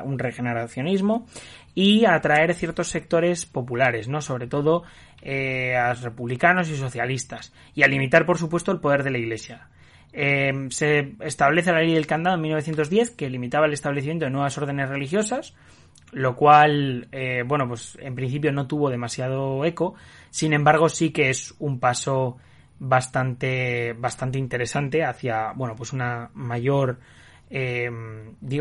un 0.04 0.20
regeneracionismo, 0.20 1.28
y 1.76 2.06
atraer 2.06 2.54
ciertos 2.54 2.90
sectores 2.90 3.46
populares, 3.46 4.08
¿no? 4.08 4.22
Sobre 4.22 4.48
todo 4.48 4.84
eh, 5.22 5.76
a 5.76 5.94
republicanos 5.94 6.70
y 6.70 6.76
socialistas, 6.76 7.54
y 7.74 7.84
a 7.84 7.88
limitar, 7.88 8.26
por 8.26 8.38
supuesto, 8.38 8.72
el 8.72 8.80
poder 8.80 9.04
de 9.04 9.12
la 9.12 9.18
Iglesia. 9.18 9.70
Eh, 10.16 10.52
se 10.70 11.16
establece 11.22 11.72
la 11.72 11.80
ley 11.80 11.94
del 11.94 12.06
candado 12.06 12.36
en 12.36 12.42
1910 12.44 13.12
que 13.12 13.30
limitaba 13.32 13.66
el 13.66 13.74
establecimiento 13.74 14.26
de 14.26 14.32
nuevas 14.32 14.56
órdenes 14.60 14.90
religiosas, 14.90 15.56
lo 16.14 16.36
cual, 16.36 17.08
eh, 17.12 17.44
bueno, 17.46 17.68
pues 17.68 17.98
en 18.00 18.16
principio 18.16 18.52
no 18.52 18.68
tuvo 18.68 18.90
demasiado 18.90 19.66
eco, 19.66 19.96
sin 20.30 20.54
embargo 20.54 20.90
sí 20.90 21.12
que 21.12 21.30
es 21.30 21.54
un 21.60 21.80
paso 21.80 22.38
bastante, 22.80 23.94
bastante 23.94 24.38
interesante 24.38 25.04
hacia, 25.04 25.54
bueno, 25.54 25.76
pues 25.76 25.94
una 25.94 26.30
mayor, 26.34 27.00
eh, 27.50 27.90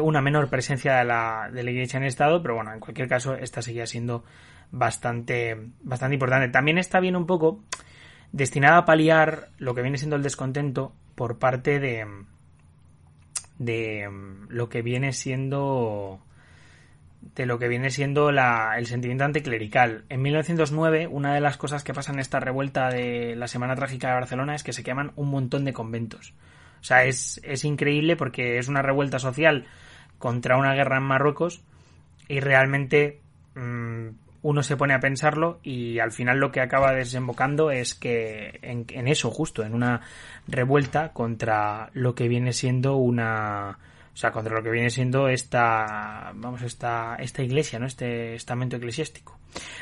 una 0.01 0.21
menor 0.21 0.49
presencia 0.49 0.97
de 0.97 1.05
la, 1.05 1.51
de 1.53 1.63
la 1.63 1.71
Iglesia 1.71 1.97
en 1.97 2.05
el 2.05 2.09
Estado, 2.09 2.43
pero 2.43 2.55
bueno, 2.55 2.73
en 2.73 2.81
cualquier 2.81 3.09
caso 3.09 3.35
esta 3.35 3.63
seguía 3.63 3.87
siendo 3.87 4.25
bastante, 4.71 5.57
bastante 5.83 6.15
importante. 6.15 6.49
También 6.49 6.79
está 6.79 7.01
bien 7.01 7.17
un 7.17 7.27
poco 7.27 7.61
destinada 8.33 8.79
a 8.79 8.85
paliar 8.85 9.51
lo 9.59 9.75
que 9.75 9.83
viene 9.83 9.99
siendo 9.99 10.17
el 10.17 10.23
descontento 10.23 10.95
por 11.15 11.39
parte 11.39 11.79
de, 11.79 12.07
de 13.59 14.09
lo 14.49 14.69
que 14.69 14.83
viene 14.83 15.13
siendo 15.13 16.21
de 17.35 17.47
lo 17.47 17.59
que 17.59 17.69
viene 17.69 17.91
siendo 17.91 18.33
la, 18.33 18.75
el 18.77 18.87
sentimiento 18.87 19.25
anticlerical. 19.25 20.05
En 20.09 20.23
1909, 20.23 21.07
una 21.07 21.35
de 21.35 21.41
las 21.41 21.57
cosas 21.57 21.85
que 21.85 21.95
pasa 21.95 22.13
en 22.13 22.19
esta 22.19 22.41
revuelta 22.41 22.89
de 22.91 23.37
la 23.37 23.49
Semana 23.49 23.77
Trágica 23.77 24.09
de 24.09 24.15
Barcelona 24.15 24.55
es 24.55 24.63
que 24.63 24.73
se 24.73 24.83
queman 24.83 25.13
un 25.17 25.31
montón 25.31 25.65
de 25.65 25.73
conventos. 25.73 26.35
O 26.81 26.85
sea, 26.85 27.05
es, 27.05 27.41
es 27.45 27.65
increíble 27.65 28.17
porque 28.17 28.59
es 28.59 28.69
una 28.69 28.83
revuelta 28.83 29.19
social 29.19 29.67
contra 30.19 30.57
una 30.57 30.75
guerra 30.75 30.99
en 30.99 31.05
Marruecos 31.05 31.63
y 32.29 32.41
realmente 32.41 33.21
mm, 33.55 34.09
uno 34.43 34.63
se 34.63 34.77
pone 34.77 34.93
a 34.93 35.01
pensarlo 35.01 35.61
y 35.63 36.01
al 36.01 36.11
final 36.11 36.39
lo 36.39 36.51
que 36.51 36.61
acaba 36.61 36.93
desembocando 36.93 37.71
es 37.71 37.95
que 37.95 38.59
en, 38.63 38.85
en 38.91 39.07
eso 39.07 39.31
justo, 39.31 39.63
en 39.63 39.75
una 39.75 40.01
revuelta 40.49 41.13
contra 41.13 41.91
lo 41.93 42.15
que 42.15 42.29
viene 42.29 42.53
siendo 42.53 42.97
una 42.97 43.79
o 44.13 44.17
sea, 44.17 44.31
contra 44.31 44.55
lo 44.55 44.63
que 44.63 44.71
viene 44.71 44.91
siendo 44.91 45.29
esta, 45.29 46.33
vamos, 46.35 46.61
esta, 46.63 47.17
esta 47.17 47.43
iglesia, 47.43 47.79
¿no? 47.79 47.87
Este 47.87 48.35
estamento 48.35 48.77
eclesiástico. 48.77 49.39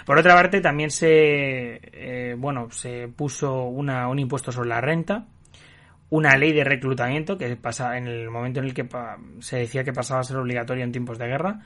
Por 0.07 0.19
otra 0.19 0.35
parte, 0.35 0.61
también 0.61 0.91
se, 0.91 1.81
eh, 1.83 2.35
bueno, 2.39 2.71
se 2.71 3.09
puso 3.09 3.65
una, 3.65 4.09
un 4.09 4.21
impuesto 4.21 4.53
sobre 4.53 4.69
la 4.69 4.81
renta, 4.81 5.27
una 6.11 6.37
ley 6.37 6.53
de 6.53 6.63
reclutamiento 6.63 7.37
que 7.37 7.57
pasa 7.57 7.97
en 7.97 8.07
el 8.07 8.31
momento 8.31 8.61
en 8.61 8.67
el 8.67 8.75
que 8.75 8.87
se 9.41 9.59
decía 9.59 9.83
que 9.83 9.93
pasaba 9.93 10.21
a 10.21 10.25
ser 10.25 10.37
obligatorio 10.37 10.85
en 10.85 10.93
tiempos 10.93 11.19
de 11.19 11.27
guerra. 11.27 11.61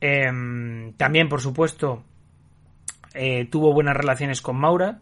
Em, 0.00 0.94
también, 0.94 1.28
por 1.28 1.42
supuesto, 1.42 2.02
eh, 3.14 3.46
tuvo 3.50 3.74
buenas 3.74 3.96
relaciones 3.96 4.40
con 4.40 4.58
Maura, 4.58 5.00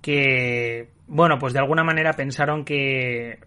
que, 0.00 0.90
bueno, 1.08 1.38
pues 1.38 1.52
de 1.52 1.58
alguna 1.58 1.82
manera 1.82 2.12
pensaron 2.12 2.64
que 2.64 3.38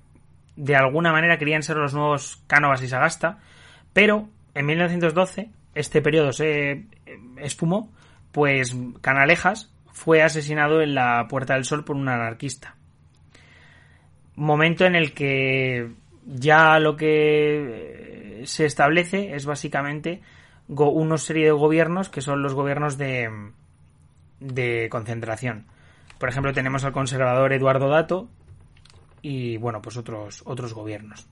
de 0.58 0.76
alguna 0.76 1.12
manera 1.12 1.38
querían 1.38 1.64
ser 1.64 1.78
los 1.78 1.94
nuevos 1.94 2.44
Cánovas 2.48 2.82
y 2.82 2.88
Sagasta, 2.90 3.38
pero 3.94 4.28
en 4.54 4.66
1912 4.66 5.50
este 5.76 6.02
periodo 6.02 6.34
se 6.34 6.72
eh, 6.72 6.88
esfumó, 7.38 7.94
pues 8.32 8.76
Canalejas 9.02 9.72
fue 9.94 10.24
asesinado 10.24 10.82
en 10.82 10.96
la 10.96 11.28
Puerta 11.30 11.54
del 11.54 11.64
Sol 11.64 11.86
por 11.86 11.96
un 11.96 12.10
anarquista. 12.10 12.76
Momento 14.36 14.86
en 14.86 14.96
el 14.96 15.14
que 15.14 15.92
ya 16.26 16.80
lo 16.80 16.98
que 16.98 18.42
eh, 18.42 18.46
se 18.46 18.66
establece 18.66 19.36
es 19.36 19.46
básicamente 19.46 20.22
una 20.68 21.18
serie 21.18 21.46
de 21.46 21.52
gobiernos 21.52 22.10
que 22.10 22.22
son 22.22 22.42
los 22.42 22.54
gobiernos 22.54 22.98
de, 22.98 23.30
de 24.40 24.90
concentración. 24.90 25.66
Por 26.18 26.30
ejemplo, 26.30 26.52
tenemos 26.52 26.84
al 26.84 26.92
conservador 26.92 27.54
Eduardo 27.54 27.90
Dato 27.90 28.28
y, 29.22 29.58
bueno, 29.58 29.82
pues 29.82 29.98
otros, 29.98 30.44
otros 30.46 30.74
gobiernos. 30.74 31.28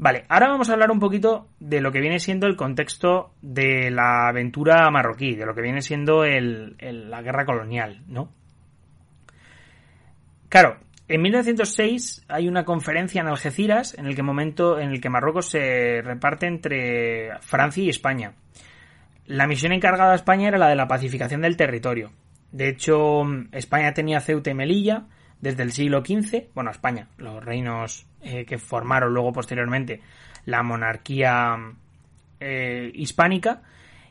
Vale, 0.00 0.24
ahora 0.28 0.48
vamos 0.48 0.70
a 0.70 0.74
hablar 0.74 0.92
un 0.92 1.00
poquito 1.00 1.48
de 1.58 1.80
lo 1.80 1.90
que 1.90 2.00
viene 2.00 2.20
siendo 2.20 2.46
el 2.46 2.54
contexto 2.54 3.32
de 3.42 3.90
la 3.90 4.28
aventura 4.28 4.88
marroquí, 4.90 5.34
de 5.34 5.44
lo 5.44 5.54
que 5.54 5.62
viene 5.62 5.82
siendo 5.82 6.24
la 6.24 7.22
guerra 7.22 7.44
colonial, 7.44 8.04
¿no? 8.06 8.30
Claro, 10.48 10.78
en 11.08 11.20
1906 11.20 12.26
hay 12.28 12.48
una 12.48 12.64
conferencia 12.64 13.22
en 13.22 13.26
Algeciras 13.26 13.98
en 13.98 14.06
el 14.06 14.14
que 14.14 14.22
momento 14.22 14.78
en 14.78 14.90
el 14.90 15.00
que 15.00 15.10
Marruecos 15.10 15.50
se 15.50 16.00
reparte 16.02 16.46
entre 16.46 17.30
Francia 17.40 17.82
y 17.82 17.88
España. 17.88 18.34
La 19.26 19.46
misión 19.46 19.72
encargada 19.72 20.12
a 20.12 20.16
España 20.16 20.48
era 20.48 20.58
la 20.58 20.68
de 20.68 20.76
la 20.76 20.86
pacificación 20.86 21.40
del 21.42 21.56
territorio. 21.56 22.12
De 22.52 22.68
hecho, 22.68 23.22
España 23.52 23.92
tenía 23.94 24.20
Ceuta 24.20 24.50
y 24.50 24.54
Melilla 24.54 25.06
desde 25.40 25.62
el 25.62 25.72
siglo 25.72 26.00
XV, 26.04 26.48
bueno, 26.54 26.70
España, 26.70 27.08
los 27.16 27.44
reinos 27.44 28.06
eh, 28.22 28.44
que 28.44 28.58
formaron 28.58 29.12
luego 29.12 29.32
posteriormente 29.32 30.00
la 30.44 30.62
monarquía 30.62 31.56
eh, 32.40 32.90
hispánica, 32.94 33.62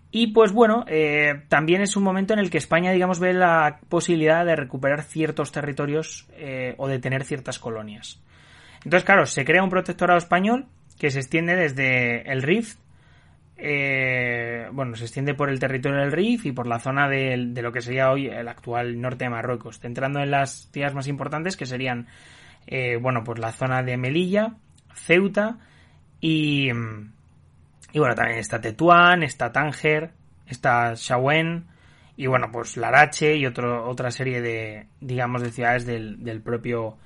y 0.10 0.28
pues 0.28 0.54
bueno, 0.54 0.86
eh, 0.88 1.44
también 1.50 1.82
es 1.82 1.98
un 1.98 2.04
momento 2.04 2.34
en 2.34 2.40
el 2.40 2.50
que 2.50 2.58
España, 2.58 2.92
digamos, 2.92 3.20
ve 3.20 3.34
la 3.34 3.80
posibilidad 3.90 4.46
de 4.46 4.56
recuperar 4.56 5.04
ciertos 5.04 5.52
territorios 5.52 6.28
o 6.78 6.88
de 6.88 7.00
tener 7.00 7.26
ciertas 7.26 7.60
colonias. 7.60 8.22
Entonces, 8.86 9.04
claro, 9.04 9.26
se 9.26 9.44
crea 9.44 9.64
un 9.64 9.70
protectorado 9.70 10.18
español 10.18 10.66
que 10.98 11.12
se 11.12 11.20
extiende 11.20 11.56
desde 11.56 12.32
el 12.32 12.42
Rif, 12.42 12.76
eh, 13.58 14.68
bueno, 14.72 14.96
se 14.96 15.06
extiende 15.06 15.34
por 15.34 15.50
el 15.50 15.60
territorio 15.60 16.00
del 16.00 16.12
Rif 16.12 16.46
y 16.46 16.52
por 16.52 16.68
la 16.68 16.80
zona 16.80 17.10
de, 17.10 17.38
lo 17.38 17.72
que 17.72 17.82
sería 17.82 18.12
hoy 18.12 18.28
el 18.28 18.48
actual 18.48 19.00
norte 19.02 19.26
de 19.26 19.30
Marruecos, 19.30 19.80
centrando 19.80 20.20
en 20.20 20.32
las 20.32 20.70
ciudades 20.72 20.96
más 20.96 21.08
importantes 21.08 21.58
que 21.58 21.66
serían, 21.66 22.08
bueno, 23.02 23.24
pues 23.24 23.40
la 23.40 23.52
zona 23.52 23.82
de 23.84 23.98
Melilla, 23.98 24.56
Ceuta 24.94 25.58
y 26.20 26.72
mm, 26.74 27.12
y 27.98 28.00
bueno, 28.00 28.16
también 28.16 28.40
está 28.40 28.60
Tetuán, 28.60 29.24
está 29.24 29.52
Tánger, 29.52 30.12
está 30.46 30.94
Shawen 30.96 31.66
y 32.16 32.28
bueno, 32.28 32.52
pues 32.52 32.78
Larache 32.78 33.38
y 33.38 33.46
otra 33.46 34.12
serie 34.12 34.42
de, 34.42 34.88
digamos, 35.00 35.42
de 35.42 35.52
ciudades 35.52 35.86
del, 35.86 36.42
propio 36.44 36.98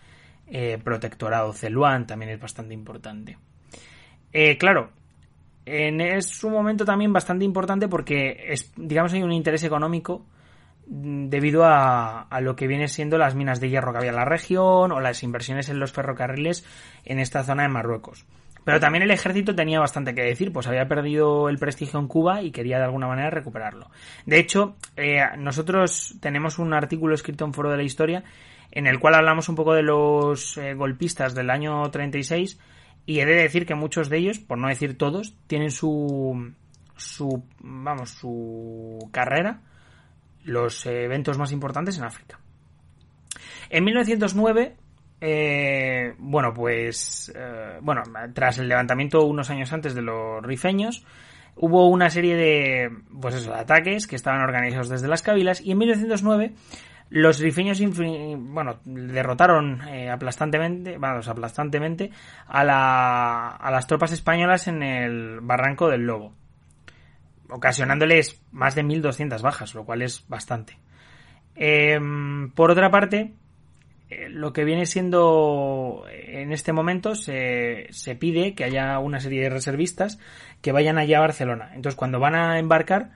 eh, 0.48 0.79
protectorado. 0.84 1.53
Celuán 1.53 2.08
también 2.08 2.31
es 2.31 2.39
bastante 2.39 2.74
importante. 2.74 3.38
Eh, 4.34 4.58
claro, 4.58 4.91
en, 5.65 6.01
es 6.01 6.44
un 6.44 6.53
momento 6.53 6.86
también 6.86 7.13
bastante 7.13 7.46
importante 7.46 7.88
porque, 7.88 8.46
es, 8.50 8.72
digamos, 8.75 9.13
hay 9.13 9.24
un 9.24 9.32
interés 9.32 9.63
económico 9.63 10.25
debido 10.86 11.63
a, 11.63 12.24
a, 12.24 12.41
lo 12.41 12.56
que 12.56 12.68
viene 12.68 12.88
siendo 12.88 13.18
las 13.18 13.36
minas 13.36 13.62
de 13.62 13.70
hierro 13.70 13.91
que 13.91 14.00
había 14.00 14.10
en 14.10 14.18
la 14.18 14.25
región 14.25 14.91
o 14.91 15.00
las 15.00 15.24
inversiones 15.24 15.70
en 15.70 15.80
los 15.80 15.94
ferrocarriles 15.94 16.65
en 17.06 17.20
esta 17.20 17.44
zona 17.44 17.63
de 17.63 17.70
Marruecos. 17.70 18.25
Pero 18.63 18.80
también 18.80 19.03
el 19.03 19.12
ejército 19.12 19.56
tenía 19.56 19.80
bastante 19.80 20.13
que 20.13 20.22
decir, 20.22 20.53
pues 20.53 20.68
había 20.68 20.88
perdido 20.88 21.50
el 21.50 21.58
prestigio 21.58 22.00
en 22.00 22.08
Cuba 22.08 22.44
y 22.44 22.51
quería 22.51 22.77
de 22.77 22.84
alguna 22.84 23.08
manera 23.08 23.30
recuperarlo. 23.30 23.89
De 24.25 24.39
hecho, 24.39 24.75
eh, 24.96 25.22
nosotros 25.38 26.15
tenemos 26.20 26.60
un 26.60 26.74
artículo 26.74 27.15
escrito 27.15 27.46
en 27.46 27.53
Foro 27.53 27.72
de 27.72 27.77
la 27.77 27.84
Historia 27.84 28.24
en 28.72 28.88
el 28.88 29.00
cual 29.00 29.15
hablamos 29.15 29.50
un 29.50 29.56
poco 29.56 29.74
de 29.74 29.82
los 29.82 30.58
eh, 30.58 30.74
golpistas 30.75 31.34
del 31.34 31.50
año 31.50 31.89
36 31.89 32.60
y 33.05 33.20
he 33.20 33.25
de 33.25 33.36
decir 33.36 33.65
que 33.65 33.75
muchos 33.75 34.10
de 34.10 34.17
ellos, 34.17 34.39
por 34.39 34.58
no 34.58 34.67
decir 34.67 34.98
todos, 34.98 35.36
tienen 35.48 35.72
su, 35.72 36.53
su 36.96 37.43
vamos, 37.60 38.12
su 38.12 39.10
carrera, 39.12 39.62
los 40.43 40.86
eventos 40.86 41.38
más 41.38 41.51
importantes 41.51 41.98
en 41.98 42.05
África. 42.05 42.39
En 43.70 43.84
1909 43.84 44.75
eh, 45.24 46.15
bueno, 46.17 46.51
pues, 46.51 47.31
eh, 47.36 47.77
bueno, 47.81 48.01
tras 48.34 48.58
el 48.58 48.67
levantamiento 48.67 49.24
unos 49.24 49.51
años 49.51 49.72
antes 49.72 49.93
de 49.93 50.01
los 50.01 50.43
rifeños, 50.43 51.05
hubo 51.55 51.88
una 51.88 52.10
serie 52.10 52.36
de, 52.36 52.89
pues 53.22 53.36
eso, 53.36 53.51
de 53.51 53.60
ataques 53.60 54.08
que 54.08 54.15
estaban 54.15 54.41
organizados 54.41 54.89
desde 54.89 55.08
las 55.08 55.22
cabilas 55.22 55.62
y 55.62 55.72
en 55.72 55.77
1909 55.77 56.53
los 57.12 57.39
rifeños, 57.39 57.82
bueno, 58.38 58.80
derrotaron 58.86 59.82
eh, 59.89 60.10
aplastantemente, 60.10 60.97
aplastantemente 61.02 62.10
a, 62.47 62.63
la, 62.63 63.50
a 63.50 63.69
las 63.69 63.86
tropas 63.86 64.13
españolas 64.13 64.69
en 64.69 64.82
el 64.82 65.41
Barranco 65.41 65.89
del 65.89 66.06
Lobo, 66.06 66.34
ocasionándoles 67.50 68.41
más 68.54 68.76
de 68.76 68.86
1.200 68.86 69.41
bajas, 69.41 69.76
lo 69.76 69.84
cual 69.84 70.04
es 70.04 70.26
bastante. 70.30 70.78
Em, 71.54 72.50
por 72.52 72.71
otra 72.71 72.89
parte, 72.91 73.34
eh, 74.10 74.30
lo 74.30 74.54
que 74.54 74.63
viene 74.63 74.86
siendo 74.86 76.06
en 76.10 76.54
este 76.54 76.71
momento 76.71 77.15
se, 77.15 77.88
se, 77.89 78.15
pide 78.15 78.56
que 78.56 78.63
haya 78.63 78.97
una 79.00 79.19
serie 79.19 79.41
de 79.41 79.50
reservistas 79.50 80.17
que 80.62 80.71
vayan 80.71 80.97
allá 80.97 81.17
a 81.17 81.21
Barcelona. 81.21 81.71
Entonces, 81.76 81.97
cuando 81.97 82.21
van 82.21 82.36
a 82.36 82.58
embarcar, 82.58 83.12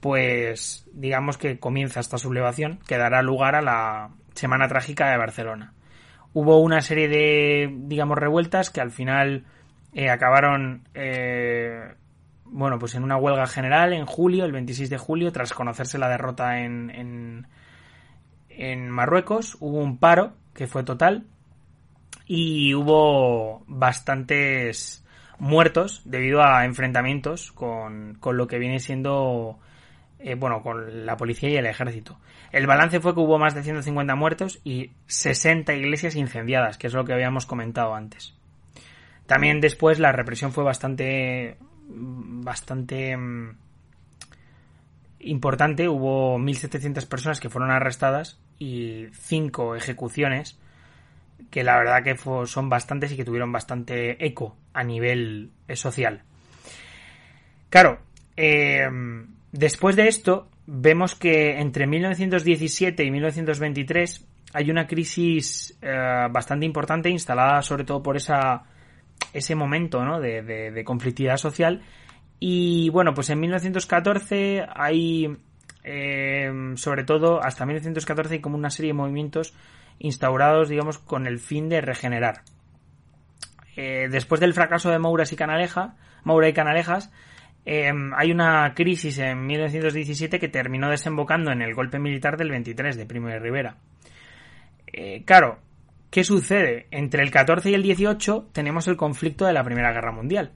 pues 0.00 0.86
digamos 0.92 1.38
que 1.38 1.58
comienza 1.58 2.00
esta 2.00 2.18
sublevación 2.18 2.80
que 2.86 2.98
dará 2.98 3.22
lugar 3.22 3.54
a 3.54 3.62
la 3.62 4.10
Semana 4.34 4.68
Trágica 4.68 5.10
de 5.10 5.18
Barcelona. 5.18 5.74
Hubo 6.32 6.58
una 6.60 6.80
serie 6.80 7.08
de, 7.08 7.74
digamos, 7.86 8.16
revueltas 8.16 8.70
que 8.70 8.80
al 8.80 8.90
final 8.90 9.44
eh, 9.92 10.10
acabaron, 10.10 10.88
eh, 10.94 11.94
bueno, 12.44 12.78
pues 12.78 12.94
en 12.94 13.02
una 13.02 13.16
huelga 13.16 13.46
general 13.46 13.92
en 13.92 14.06
julio, 14.06 14.44
el 14.44 14.52
26 14.52 14.90
de 14.90 14.98
julio, 14.98 15.32
tras 15.32 15.52
conocerse 15.52 15.98
la 15.98 16.08
derrota 16.08 16.60
en, 16.60 16.90
en, 16.90 17.46
en 18.48 18.90
Marruecos, 18.90 19.56
hubo 19.60 19.78
un 19.78 19.98
paro 19.98 20.34
que 20.54 20.68
fue 20.68 20.84
total, 20.84 21.26
y 22.32 22.74
hubo 22.74 23.64
bastantes 23.66 25.04
muertos 25.40 26.02
debido 26.04 26.44
a 26.44 26.64
enfrentamientos 26.64 27.50
con, 27.50 28.18
con 28.20 28.36
lo 28.36 28.46
que 28.46 28.60
viene 28.60 28.78
siendo, 28.78 29.58
eh, 30.22 30.34
bueno, 30.34 30.62
con 30.62 31.06
la 31.06 31.16
policía 31.16 31.48
y 31.48 31.56
el 31.56 31.66
ejército. 31.66 32.18
El 32.52 32.66
balance 32.66 33.00
fue 33.00 33.14
que 33.14 33.20
hubo 33.20 33.38
más 33.38 33.54
de 33.54 33.62
150 33.62 34.14
muertos 34.14 34.60
y 34.64 34.92
60 35.06 35.74
iglesias 35.74 36.16
incendiadas, 36.16 36.78
que 36.78 36.88
es 36.88 36.92
lo 36.92 37.04
que 37.04 37.12
habíamos 37.12 37.46
comentado 37.46 37.94
antes. 37.94 38.34
También 39.26 39.60
después 39.60 39.98
la 39.98 40.12
represión 40.12 40.52
fue 40.52 40.64
bastante, 40.64 41.56
bastante 41.88 43.16
mm, 43.16 43.56
importante. 45.20 45.88
Hubo 45.88 46.38
1.700 46.38 47.06
personas 47.06 47.40
que 47.40 47.48
fueron 47.48 47.70
arrestadas 47.70 48.40
y 48.58 49.06
cinco 49.12 49.76
ejecuciones 49.76 50.58
que 51.50 51.64
la 51.64 51.78
verdad 51.78 52.02
que 52.02 52.16
son 52.46 52.68
bastantes 52.68 53.12
y 53.12 53.16
que 53.16 53.24
tuvieron 53.24 53.50
bastante 53.50 54.24
eco 54.24 54.56
a 54.74 54.84
nivel 54.84 55.50
eh, 55.68 55.76
social. 55.76 56.22
Claro, 57.70 58.00
eh, 58.36 58.88
después 59.52 59.96
de 59.96 60.08
esto 60.08 60.48
vemos 60.66 61.14
que 61.14 61.58
entre 61.60 61.86
1917 61.86 63.04
y 63.04 63.10
1923 63.10 64.26
hay 64.52 64.70
una 64.70 64.86
crisis 64.86 65.78
eh, 65.82 66.28
bastante 66.30 66.66
importante 66.66 67.08
instalada 67.10 67.62
sobre 67.62 67.84
todo 67.84 68.02
por 68.02 68.16
esa, 68.16 68.64
ese 69.32 69.54
momento 69.54 70.04
¿no? 70.04 70.20
de, 70.20 70.42
de 70.42 70.84
conflictividad 70.84 71.36
social 71.36 71.82
y 72.40 72.88
bueno, 72.88 73.12
pues 73.12 73.28
en 73.30 73.38
1914 73.40 74.64
hay 74.74 75.36
eh, 75.84 76.50
sobre 76.76 77.04
todo 77.04 77.42
hasta 77.42 77.66
1914 77.66 78.34
hay 78.34 78.40
como 78.40 78.56
una 78.56 78.70
serie 78.70 78.90
de 78.90 78.98
movimientos 78.98 79.54
instaurados, 79.98 80.68
digamos, 80.68 80.98
con 80.98 81.26
el 81.26 81.38
fin 81.38 81.68
de 81.68 81.82
regenerar. 81.82 82.42
Eh, 83.76 84.08
después 84.10 84.40
del 84.40 84.54
fracaso 84.54 84.90
de 84.90 84.98
Mouras 84.98 85.32
y 85.32 85.36
Canaleja, 85.36 85.96
Moura 86.24 86.48
y 86.48 86.52
Canalejas, 86.54 87.12
eh, 87.64 87.90
hay 88.16 88.30
una 88.32 88.72
crisis 88.74 89.18
en 89.18 89.46
1917 89.46 90.38
que 90.38 90.48
terminó 90.48 90.90
desembocando 90.90 91.52
en 91.52 91.62
el 91.62 91.74
golpe 91.74 91.98
militar 91.98 92.36
del 92.36 92.50
23 92.50 92.96
de 92.96 93.06
Primo 93.06 93.28
de 93.28 93.38
Rivera. 93.38 93.76
claro, 95.24 95.58
¿qué 96.10 96.24
sucede? 96.24 96.86
Entre 96.90 97.22
el 97.22 97.30
14 97.30 97.70
y 97.70 97.74
el 97.74 97.82
18 97.82 98.48
tenemos 98.52 98.88
el 98.88 98.96
conflicto 98.96 99.46
de 99.46 99.52
la 99.52 99.64
Primera 99.64 99.92
Guerra 99.92 100.12
Mundial. 100.12 100.52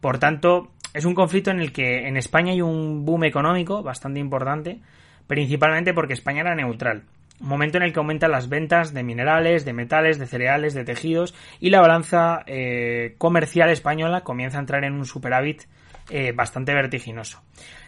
Por 0.00 0.18
tanto, 0.18 0.72
es 0.96 1.04
un 1.04 1.14
conflicto 1.14 1.50
en 1.50 1.60
el 1.60 1.72
que 1.72 2.08
en 2.08 2.16
España 2.16 2.52
hay 2.52 2.62
un 2.62 3.04
boom 3.04 3.24
económico 3.24 3.82
bastante 3.82 4.18
importante, 4.18 4.80
principalmente 5.26 5.92
porque 5.92 6.14
España 6.14 6.40
era 6.40 6.54
neutral. 6.54 7.04
Momento 7.38 7.76
en 7.76 7.84
el 7.84 7.92
que 7.92 7.98
aumentan 7.98 8.30
las 8.30 8.48
ventas 8.48 8.94
de 8.94 9.02
minerales, 9.02 9.64
de 9.64 9.74
metales, 9.74 10.18
de 10.18 10.26
cereales, 10.26 10.72
de 10.72 10.84
tejidos 10.84 11.34
y 11.60 11.68
la 11.68 11.80
balanza 11.80 12.42
eh, 12.46 13.14
comercial 13.18 13.68
española 13.68 14.22
comienza 14.22 14.56
a 14.56 14.60
entrar 14.60 14.84
en 14.84 14.94
un 14.94 15.04
superávit 15.04 15.64
eh, 16.08 16.32
bastante 16.32 16.72
vertiginoso. 16.72 17.42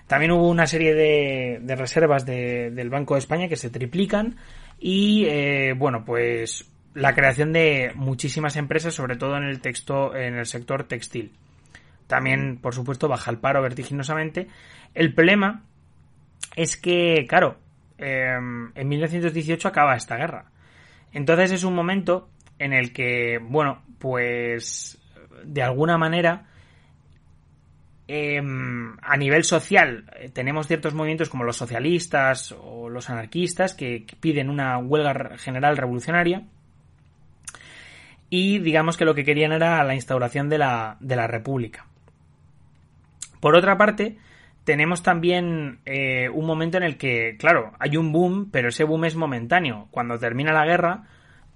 También 0.07 0.33
hubo 0.33 0.49
una 0.49 0.67
serie 0.67 0.95
de, 0.95 1.77
reservas 1.77 2.27
del 2.27 2.91
Banco 2.91 3.15
de 3.15 3.21
España 3.21 3.49
que 3.49 3.57
se 3.57 3.71
triplican 3.71 4.37
y 4.79 5.25
eh, 5.27 5.75
bueno 5.77 6.05
pues 6.05 6.71
la 6.95 7.15
creación 7.15 7.53
de 7.53 7.93
muchísimas 7.95 8.57
empresas, 8.57 8.95
sobre 8.95 9.17
todo 9.17 9.37
en 9.37 9.45
el 9.45 9.61
texto, 9.61 10.15
en 10.15 10.35
el 10.35 10.47
sector 10.47 10.85
textil. 10.85 11.33
También, 12.07 12.59
por 12.59 12.75
supuesto, 12.75 13.07
baja 13.07 13.31
el 13.31 13.39
paro 13.39 13.63
vertiginosamente. 13.63 14.49
El 14.95 15.15
problema 15.15 15.63
es 16.57 16.77
que, 16.77 17.27
claro, 17.29 17.59
em, 17.99 18.71
en 18.75 18.89
1918 18.89 19.69
acaba 19.69 19.97
esta 19.97 20.17
guerra. 20.17 20.47
Entonces 21.13 21.53
es 21.53 21.65
un 21.65 21.75
momento 21.75 22.29
en 22.59 22.73
el 22.73 22.93
que, 22.93 23.39
bueno, 23.43 23.83
pues 23.99 24.99
de 25.45 25.63
alguna 25.63 25.99
manera 25.99 26.47
em, 28.07 28.97
a 29.03 29.17
nivel 29.17 29.45
social 29.45 30.11
eh, 30.17 30.31
tenemos 30.31 30.67
ciertos 30.67 30.95
movimientos 30.95 31.29
como 31.29 31.45
los 31.45 31.57
socialistas 31.57 32.53
o 32.53 32.89
los 32.89 33.11
anarquistas 33.11 33.75
que 33.75 34.05
piden 34.21 34.51
una 34.51 34.79
huelga 34.79 35.37
general 35.39 35.77
revolucionaria 35.77 36.45
y 38.31 38.59
digamos 38.59 38.97
que 38.97 39.05
lo 39.05 39.15
que 39.15 39.25
querían 39.25 39.53
era 39.53 39.83
la 39.85 39.95
instauración 39.95 40.49
de 40.49 40.59
la, 40.59 40.97
de 41.01 41.17
la 41.17 41.27
República. 41.27 41.87
Por 43.41 43.55
otra 43.55 43.79
parte, 43.79 44.19
tenemos 44.69 45.03
también 45.03 45.79
eh, 45.87 46.29
un 46.29 46.45
momento 46.45 46.77
en 46.77 46.83
el 46.83 46.99
que, 46.99 47.39
claro, 47.39 47.73
hay 47.79 47.97
un 47.97 48.13
boom, 48.13 48.51
pero 48.51 48.69
ese 48.69 48.85
boom 48.85 49.07
es 49.07 49.17
momentáneo. 49.17 49.89
Cuando 49.91 50.19
termina 50.19 50.53
la 50.53 50.67
guerra, 50.67 51.05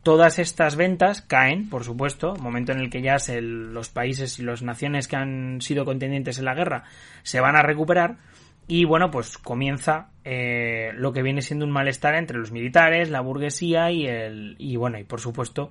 todas 0.03 0.38
estas 0.38 0.77
ventas 0.77 1.20
caen, 1.20 1.68
por 1.68 1.85
supuesto, 1.85 2.35
momento 2.37 2.72
en 2.72 2.79
el 2.79 2.88
que 2.88 3.03
ya 3.03 3.18
los 3.42 3.90
países 3.90 4.38
y 4.38 4.42
las 4.42 4.62
naciones 4.62 5.09
que 5.09 5.16
han 5.16 5.61
sido 5.61 5.85
contendientes 5.85 6.38
en 6.38 6.46
la 6.46 6.55
guerra 6.55 6.85
se 7.22 7.40
van 7.40 7.55
a 7.55 7.61
recuperar. 7.61 8.16
Y 8.66 8.87
bueno, 8.87 9.11
pues 9.11 9.37
comienza 9.37 10.09
eh, 10.25 10.92
lo 10.94 11.12
que 11.12 11.20
viene 11.20 11.42
siendo 11.42 11.66
un 11.66 11.70
malestar 11.70 12.14
entre 12.14 12.38
los 12.38 12.51
militares, 12.51 13.11
la 13.11 13.20
burguesía 13.20 13.90
y 13.90 14.07
el. 14.07 14.57
y 14.57 14.77
bueno, 14.77 14.98
y 14.98 15.05
por 15.05 15.20
supuesto, 15.20 15.70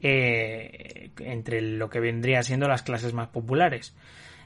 eh, 0.00 1.10
entre 1.18 1.60
lo 1.60 1.90
que 1.90 2.00
vendría 2.00 2.42
siendo 2.42 2.68
las 2.68 2.82
clases 2.82 3.12
más 3.12 3.28
populares. 3.28 3.94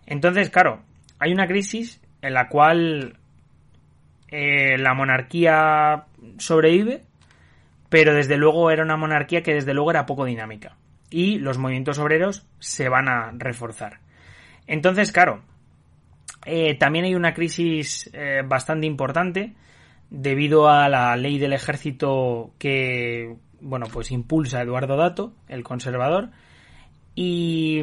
Entonces, 0.04 0.50
claro, 0.50 0.82
hay 1.20 1.32
una 1.32 1.46
crisis 1.46 2.00
en 2.26 2.34
la 2.34 2.48
cual 2.48 3.16
eh, 4.28 4.78
la 4.78 4.94
monarquía 4.94 6.04
sobrevive, 6.38 7.02
pero 7.88 8.14
desde 8.14 8.36
luego 8.36 8.70
era 8.70 8.82
una 8.82 8.96
monarquía 8.96 9.42
que 9.42 9.54
desde 9.54 9.74
luego 9.74 9.90
era 9.90 10.06
poco 10.06 10.24
dinámica. 10.24 10.76
Y 11.10 11.38
los 11.38 11.58
movimientos 11.58 11.98
obreros 11.98 12.46
se 12.58 12.88
van 12.88 13.08
a 13.08 13.30
reforzar. 13.36 14.00
Entonces, 14.66 15.12
claro, 15.12 15.42
eh, 16.44 16.76
también 16.76 17.04
hay 17.04 17.14
una 17.14 17.34
crisis 17.34 18.10
bastante 18.46 18.86
importante 18.86 19.54
debido 20.10 20.68
a 20.68 20.88
la 20.88 21.16
ley 21.16 21.38
del 21.38 21.52
ejército 21.52 22.52
que 22.58 23.36
bueno, 23.64 23.86
pues 23.90 24.10
impulsa 24.10 24.60
Eduardo 24.60 24.96
Dato, 24.96 25.32
el 25.48 25.64
conservador. 25.64 26.28
Y, 27.16 27.80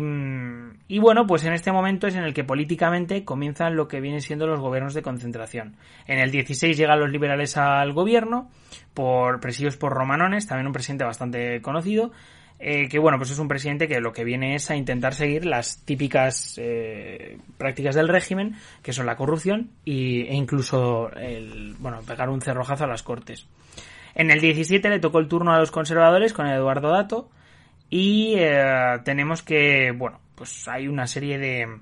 y, 0.90 1.00
bueno, 1.00 1.26
pues 1.26 1.46
en 1.46 1.54
este 1.54 1.72
momento 1.72 2.08
es 2.08 2.16
en 2.16 2.24
el 2.24 2.34
que 2.34 2.44
políticamente 2.44 3.24
comienzan 3.24 3.78
lo 3.78 3.88
que 3.88 4.02
vienen 4.02 4.22
siendo 4.22 4.46
los 4.46 4.60
gobiernos 4.60 4.94
de 4.94 5.02
concentración. 5.02 5.78
En 6.06 6.20
el 6.20 6.32
16 6.32 6.76
llegan 6.76 7.00
los 7.00 7.12
liberales 7.12 7.56
al 7.56 7.94
gobierno, 7.94 8.50
por 8.94 9.40
presididos 9.40 9.78
por 9.78 9.94
Romanones, 9.94 10.48
también 10.48 10.68
un 10.68 10.74
presidente 10.74 11.06
bastante 11.06 11.62
conocido, 11.62 12.12
eh, 12.64 12.90
que 12.90 13.00
bueno, 13.00 13.18
pues 13.18 13.32
es 13.32 13.40
un 13.40 13.48
presidente 13.48 13.88
que 13.88 14.00
lo 14.02 14.14
que 14.14 14.24
viene 14.24 14.54
es 14.54 14.70
a 14.70 14.76
intentar 14.76 15.16
seguir 15.16 15.46
las 15.46 15.84
típicas 15.84 16.60
eh, 16.62 17.40
prácticas 17.58 17.96
del 17.96 18.08
régimen, 18.08 18.56
que 18.84 18.94
son 18.94 19.08
la 19.08 19.16
corrupción 19.16 19.72
y, 19.84 20.22
e 20.28 20.36
incluso 20.36 21.10
el, 21.16 21.74
bueno, 21.80 22.02
pegar 22.06 22.30
un 22.30 22.42
cerrojazo 22.42 22.84
a 22.84 22.88
las 22.88 23.02
cortes. 23.02 23.48
En 24.14 24.30
el 24.30 24.42
17 24.42 24.90
le 24.90 25.00
tocó 25.00 25.18
el 25.18 25.28
turno 25.28 25.54
a 25.54 25.60
los 25.60 25.72
conservadores 25.72 26.34
con 26.34 26.46
Eduardo 26.46 26.90
Dato 26.90 27.30
y 27.92 28.36
eh, 28.38 29.00
tenemos 29.04 29.44
que, 29.44 29.92
bueno, 29.92 30.22
pues 30.34 30.66
hay 30.70 30.88
una 30.88 31.06
serie 31.06 31.38
de, 31.38 31.80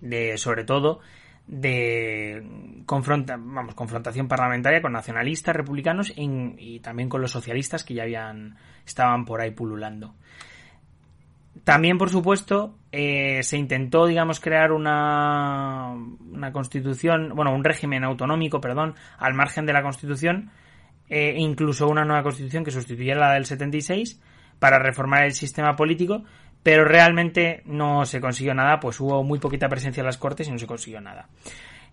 de 0.00 0.36
sobre 0.36 0.64
todo, 0.64 0.98
de 1.46 2.44
confronta, 2.86 3.36
vamos, 3.38 3.76
confrontación 3.76 4.26
parlamentaria 4.26 4.82
con 4.82 4.92
nacionalistas, 4.92 5.54
republicanos 5.54 6.12
y 6.16 6.80
también 6.80 7.08
con 7.08 7.22
los 7.22 7.30
socialistas 7.30 7.84
que 7.84 7.94
ya 7.94 8.02
habían, 8.02 8.56
estaban 8.84 9.24
por 9.24 9.40
ahí 9.40 9.52
pululando. 9.52 10.14
También, 11.62 11.96
por 11.96 12.10
supuesto, 12.10 12.76
eh, 12.90 13.44
se 13.44 13.58
intentó, 13.58 14.06
digamos, 14.06 14.40
crear 14.40 14.72
una, 14.72 15.92
una 16.32 16.52
constitución, 16.52 17.32
bueno, 17.36 17.54
un 17.54 17.62
régimen 17.62 18.02
autonómico, 18.02 18.60
perdón, 18.60 18.96
al 19.18 19.34
margen 19.34 19.66
de 19.66 19.72
la 19.72 19.82
constitución, 19.82 20.50
eh, 21.08 21.34
incluso 21.36 21.86
una 21.86 22.04
nueva 22.04 22.24
constitución 22.24 22.64
que 22.64 22.72
sustituyera 22.72 23.20
la 23.20 23.34
del 23.34 23.46
76 23.46 24.20
para 24.60 24.78
reformar 24.78 25.24
el 25.24 25.32
sistema 25.32 25.74
político, 25.74 26.22
pero 26.62 26.84
realmente 26.84 27.62
no 27.64 28.04
se 28.04 28.20
consiguió 28.20 28.54
nada, 28.54 28.78
pues 28.78 29.00
hubo 29.00 29.24
muy 29.24 29.40
poquita 29.40 29.68
presencia 29.68 30.02
en 30.02 30.06
las 30.06 30.18
Cortes 30.18 30.46
y 30.46 30.52
no 30.52 30.58
se 30.58 30.68
consiguió 30.68 31.00
nada. 31.00 31.28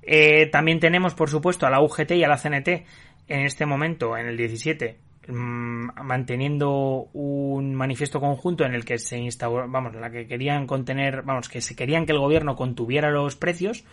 Eh, 0.03 0.47
también 0.47 0.80
tenemos, 0.80 1.15
por 1.15 1.30
supuesto, 1.30 1.65
a 1.65 1.69
la 1.69 1.82
UGT 1.82 2.12
y 2.12 2.23
a 2.23 2.27
la 2.27 2.38
CNT 2.38 2.86
en 3.27 3.41
este 3.41 3.65
momento, 3.65 4.17
en 4.17 4.27
el 4.27 4.38
17, 4.38 4.99
mm, 5.27 6.03
manteniendo 6.03 7.10
un 7.13 7.73
manifiesto 7.73 8.19
conjunto 8.19 8.65
en 8.65 8.73
el 8.73 8.86
que 8.86 8.99
se 8.99 9.17
instauró, 9.17 9.67
vamos, 9.67 9.95
la 9.95 10.12
que 10.12 10.27
querían 10.27 10.67
contener, 10.67 11.23
vamos, 11.23 11.49
que 11.49 11.62
se 11.62 11.75
querían 11.75 12.06
que 12.06 12.13
el 12.13 12.19
gobierno 12.19 12.56
contuviera 12.56 13.10
los 13.10 13.36
precios, 13.36 13.84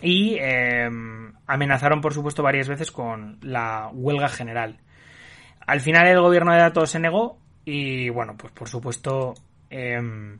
y 0.00 0.36
em, 0.40 1.32
amenazaron, 1.46 2.00
por 2.00 2.12
supuesto, 2.14 2.42
varias 2.42 2.68
veces 2.68 2.90
con 2.90 3.38
la 3.42 3.90
huelga 3.92 4.28
general. 4.28 4.78
Al 5.66 5.80
final 5.80 6.06
el 6.06 6.20
gobierno 6.20 6.52
de 6.52 6.58
datos 6.58 6.90
se 6.90 7.00
negó 7.00 7.38
y, 7.64 8.08
bueno, 8.10 8.36
pues 8.36 8.52
por 8.52 8.68
supuesto 8.68 9.34
em, 9.70 10.38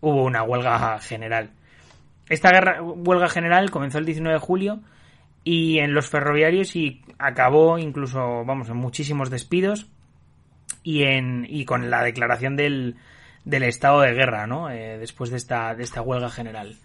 hubo 0.00 0.24
una 0.24 0.42
huelga 0.42 0.98
general. 0.98 1.50
Esta 2.28 2.82
huelga 2.82 3.28
general 3.28 3.70
comenzó 3.70 3.98
el 3.98 4.04
19 4.04 4.34
de 4.34 4.40
julio 4.40 4.80
y 5.44 5.78
en 5.78 5.94
los 5.94 6.08
ferroviarios 6.08 6.76
y 6.76 7.02
acabó 7.18 7.78
incluso, 7.78 8.44
vamos, 8.44 8.68
en 8.68 8.76
muchísimos 8.76 9.30
despidos 9.30 9.88
y, 10.82 11.04
en, 11.04 11.46
y 11.48 11.64
con 11.64 11.90
la 11.90 12.02
declaración 12.02 12.56
del, 12.56 12.96
del 13.44 13.62
estado 13.62 14.00
de 14.02 14.12
guerra, 14.12 14.46
¿no? 14.46 14.70
Eh, 14.70 14.98
después 14.98 15.30
de 15.30 15.38
esta, 15.38 15.74
de 15.74 15.84
esta 15.84 16.02
huelga 16.02 16.28
general. 16.28 16.76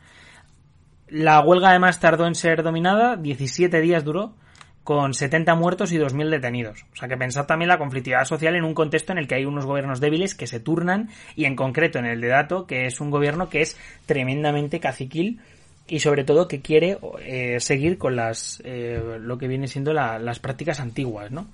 La 1.10 1.42
huelga 1.42 1.70
además 1.70 2.00
tardó 2.00 2.26
en 2.26 2.36
ser 2.36 2.64
dominada, 2.64 3.18
17 3.18 3.82
días 3.82 4.04
duró, 4.04 4.36
con 4.84 5.14
70 5.14 5.56
muertos 5.56 5.92
y 5.92 5.98
2.000 5.98 6.30
detenidos. 6.30 6.86
O 6.94 6.96
sea 6.96 7.08
que 7.08 7.18
pensad 7.18 7.46
también 7.46 7.70
la 7.70 7.78
conflictividad 7.78 8.26
social 8.26 8.56
en 8.56 8.64
un 8.64 8.74
contexto 8.74 9.12
en 9.12 9.18
el 9.18 9.28
que 9.28 9.36
hay 9.36 9.46
unos 9.46 9.66
gobiernos 9.66 10.00
débiles 10.00 10.36
que 10.36 10.48
se 10.48 10.60
turnan 10.60 11.10
y 11.36 11.46
en 11.46 11.56
concreto 11.56 12.00
en 12.00 12.06
el 12.06 12.22
de 12.22 12.28
Dato, 12.28 12.68
que 12.68 12.86
es 12.86 13.00
un 13.00 13.10
gobierno 13.10 13.50
que 13.50 13.62
es 13.62 13.78
tremendamente 14.06 14.80
caciquil 14.80 15.40
y 15.88 16.00
sobre 16.00 16.24
todo 16.24 16.48
que 16.48 16.62
quiere 16.62 16.98
eh, 17.22 17.60
seguir 17.60 17.98
con 17.98 18.16
las 18.16 18.62
eh, 18.66 19.18
lo 19.20 19.38
que 19.38 19.48
viene 19.48 19.68
siendo 19.68 19.94
las 19.94 20.40
prácticas 20.40 20.80
antiguas, 20.80 21.32
¿no? 21.32 21.48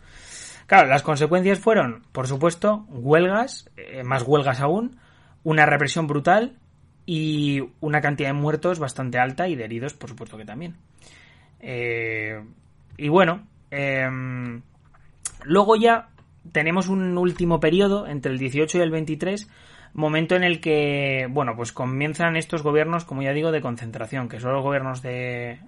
Claro, 0.68 0.88
las 0.88 1.02
consecuencias 1.02 1.60
fueron, 1.60 2.04
por 2.12 2.28
supuesto, 2.28 2.86
huelgas, 2.90 3.70
eh, 3.76 4.04
más 4.04 4.22
huelgas 4.22 4.60
aún, 4.60 5.00
una 5.44 5.66
represión 5.66 6.06
brutal, 6.06 6.58
y 7.12 7.64
una 7.80 8.02
cantidad 8.02 8.30
de 8.30 8.34
muertos 8.34 8.78
bastante 8.78 9.18
alta 9.18 9.48
y 9.48 9.56
de 9.56 9.64
heridos, 9.64 9.96
por 9.96 10.12
supuesto 10.12 10.38
que 10.38 10.46
también. 10.46 10.76
Eh, 11.60 12.40
y 13.00 13.08
bueno, 13.08 13.48
em, 13.72 14.62
luego 15.44 15.76
ya 15.78 16.10
tenemos 16.52 16.90
un 16.90 17.18
último 17.18 17.60
periodo 17.60 18.08
entre 18.08 18.32
el 18.32 18.38
18 18.38 18.78
y 18.78 18.82
el 18.82 18.92
23, 18.92 19.50
momento 19.94 20.36
en 20.36 20.44
el 20.44 20.60
que, 20.60 21.28
bueno, 21.30 21.56
pues 21.56 21.72
comienzan 21.72 22.36
estos 22.36 22.62
gobiernos, 22.62 23.06
como 23.06 23.22
ya 23.22 23.32
digo, 23.32 23.52
de 23.52 23.62
concentración, 23.62 24.28
que 24.28 24.42
son 24.42 24.54
los 24.54 24.64
gobiernos 24.64 25.02
de, 25.02 25.60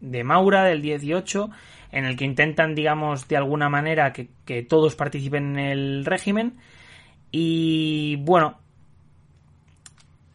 de 0.00 0.24
Maura 0.24 0.64
del 0.64 0.80
18, 0.80 1.50
en 1.90 2.04
el 2.04 2.16
que 2.16 2.24
intentan, 2.24 2.74
digamos, 2.76 3.26
de 3.26 3.36
alguna 3.36 3.68
manera 3.68 4.12
que, 4.12 4.28
que 4.44 4.62
todos 4.62 4.94
participen 4.94 5.58
en 5.58 5.66
el 5.66 6.04
régimen. 6.04 6.54
Y 7.32 8.16
bueno, 8.20 8.60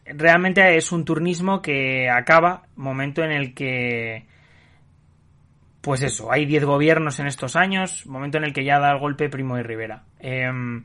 realmente 0.04 0.76
es 0.76 0.92
un 0.92 1.06
turnismo 1.06 1.62
que 1.62 2.10
acaba, 2.10 2.64
momento 2.76 3.22
en 3.22 3.32
el 3.32 3.54
que, 3.54 4.26
pues 5.82 6.02
eso, 6.02 6.32
hay 6.32 6.46
10 6.46 6.64
gobiernos 6.64 7.20
en 7.20 7.26
estos 7.26 7.56
años, 7.56 8.06
momento 8.06 8.38
en 8.38 8.44
el 8.44 8.54
que 8.54 8.64
ya 8.64 8.78
da 8.78 8.92
el 8.92 8.98
golpe 8.98 9.28
Primo 9.28 9.56
de 9.56 9.62
Rivera. 9.64 10.04
Em, 10.20 10.84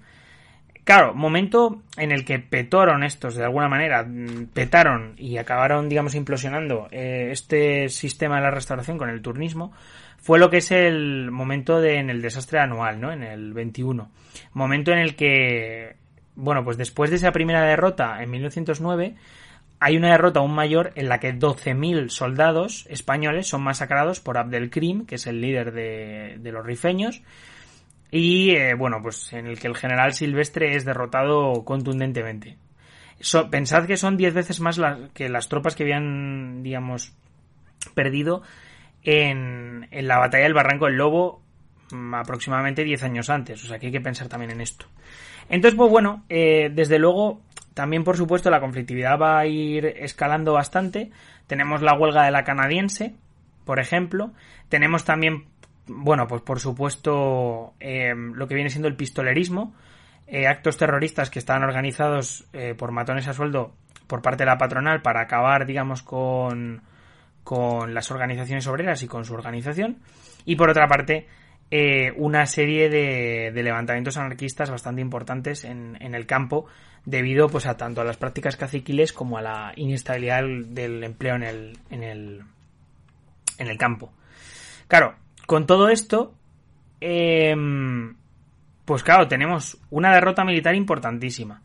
claro, 0.84 1.14
momento 1.14 1.84
en 1.96 2.12
el 2.12 2.26
que 2.26 2.40
petaron 2.40 3.04
estos, 3.04 3.36
de 3.36 3.46
alguna 3.46 3.70
manera, 3.70 4.04
mm, 4.04 4.48
petaron 4.54 5.14
y 5.18 5.38
acabaron, 5.38 5.88
digamos, 5.88 6.16
implosionando 6.16 6.88
eh, 6.92 7.30
este 7.32 7.88
sistema 7.88 8.38
de 8.38 8.42
la 8.42 8.52
restauración 8.52 8.98
con 8.98 9.10
el 9.10 9.22
turnismo, 9.22 9.72
fue 10.18 10.40
lo 10.40 10.50
que 10.50 10.58
es 10.58 10.72
el 10.72 11.32
momento 11.32 11.80
de, 11.80 12.00
en 12.00 12.10
el 12.10 12.22
desastre 12.22 12.60
anual, 12.60 13.00
¿no? 13.00 13.14
En 13.14 13.24
el 13.24 13.54
21. 13.54 14.12
Momento 14.54 14.92
en 14.92 14.98
el 14.98 15.16
que 15.16 15.96
bueno, 16.38 16.64
pues 16.64 16.78
después 16.78 17.10
de 17.10 17.16
esa 17.16 17.32
primera 17.32 17.64
derrota 17.64 18.22
en 18.22 18.30
1909, 18.30 19.16
hay 19.80 19.98
una 19.98 20.12
derrota 20.12 20.40
aún 20.40 20.54
mayor 20.54 20.92
en 20.96 21.10
la 21.10 21.20
que 21.20 21.34
12.000 21.34 22.10
soldados 22.10 22.86
españoles 22.90 23.48
son 23.48 23.62
masacrados 23.62 24.20
por 24.20 24.38
Abdelkrim, 24.38 25.06
que 25.06 25.16
es 25.16 25.28
el 25.28 25.42
líder 25.42 25.72
de, 25.72 26.52
los 26.52 26.66
rifeños, 26.66 27.22
y 28.10 28.52
eh, 28.52 28.74
bueno, 28.74 29.02
pues 29.02 29.32
en 29.34 29.48
el 29.48 29.60
que 29.60 29.68
el 29.68 29.76
general 29.76 30.14
Silvestre 30.14 30.76
es 30.76 30.86
derrotado 30.86 31.64
contundentemente. 31.66 32.58
pensad 33.52 33.86
que 33.86 33.98
son 33.98 34.18
10 34.18 34.34
veces 34.34 34.60
más 34.62 34.80
que 35.14 35.30
las 35.30 35.50
tropas 35.50 35.76
que 35.76 35.84
habían, 35.84 36.64
digamos, 36.64 37.14
perdido 37.94 38.42
en, 39.04 39.88
en 39.92 40.08
la 40.08 40.18
batalla 40.18 40.44
del 40.44 40.54
Barranco 40.54 40.86
del 40.86 40.96
Lobo 40.96 41.42
mm, 41.92 42.16
aproximadamente 42.16 42.84
10 42.84 43.04
años 43.04 43.30
antes, 43.30 43.64
o 43.64 43.68
sea 43.68 43.78
que 43.78 43.88
hay 43.88 43.92
que 43.92 44.02
pensar 44.02 44.28
también 44.28 44.52
en 44.52 44.62
esto. 44.62 44.88
Entonces, 45.50 45.78
pues 45.78 45.90
bueno, 45.90 46.26
eh, 46.30 46.70
desde 46.74 47.00
luego, 47.00 47.42
también 47.78 48.04
por 48.04 48.18
supuesto 48.18 48.50
la 48.50 48.60
conflictividad 48.60 49.20
va 49.20 49.38
a 49.38 49.46
ir 49.46 49.86
escalando 49.86 50.54
bastante. 50.54 51.12
Tenemos 51.46 51.84
la 51.84 51.94
huelga 51.94 52.26
de 52.26 52.32
la 52.32 52.44
canadiense, 52.44 53.14
por 53.66 53.80
ejemplo. 53.80 54.32
Tenemos 54.68 55.06
también, 55.06 55.46
bueno, 55.86 56.28
pues 56.28 56.42
por 56.42 56.60
supuesto, 56.60 57.76
eh, 57.80 58.16
lo 58.16 58.48
que 58.48 58.56
viene 58.56 58.72
siendo 58.72 58.88
el 58.88 58.96
pistolerismo, 58.96 59.76
eh, 60.26 60.48
actos 60.48 60.78
terroristas 60.78 61.30
que 61.30 61.38
estaban 61.38 61.64
organizados 61.64 62.48
por 62.80 62.92
matones 62.92 63.28
a 63.28 63.34
sueldo 63.34 63.76
por 64.08 64.24
parte 64.24 64.44
de 64.44 64.50
la 64.50 64.58
patronal 64.58 65.04
para 65.04 65.22
acabar, 65.22 65.68
digamos, 65.68 66.02
con, 66.02 66.82
con 67.44 67.94
las 67.94 68.10
organizaciones 68.10 68.66
obreras 68.66 69.04
y 69.04 69.08
con 69.08 69.24
su 69.24 69.36
organización. 69.36 70.00
Y 70.46 70.56
por 70.56 70.72
otra 70.72 70.88
parte, 70.88 71.28
eh, 71.70 72.14
una 72.16 72.46
serie 72.46 72.90
de, 72.90 73.52
levantamientos 73.62 74.16
anarquistas 74.16 74.70
bastante 74.72 75.02
importantes 75.02 75.66
en, 75.66 75.98
el 76.00 76.26
campo 76.26 76.66
debido 77.08 77.48
pues 77.48 77.66
a 77.66 77.78
tanto 77.78 78.02
a 78.02 78.04
las 78.04 78.18
prácticas 78.18 78.58
caciquiles 78.58 79.14
como 79.14 79.38
a 79.38 79.42
la 79.42 79.72
inestabilidad 79.78 80.42
del, 80.44 81.06
empleo 81.06 81.36
en 81.36 81.44
el, 81.44 81.78
en 81.90 82.04
el, 82.04 82.44
en 83.58 83.68
el 83.68 83.78
campo. 83.78 84.12
Claro, 84.90 85.16
con 85.46 85.66
todo 85.66 85.88
esto, 85.88 86.36
em, 87.00 88.18
pues 88.84 89.04
claro, 89.04 89.30
tenemos 89.30 89.78
una 89.90 90.14
derrota 90.14 90.44
militar 90.44 90.76
importantísima. 90.76 91.62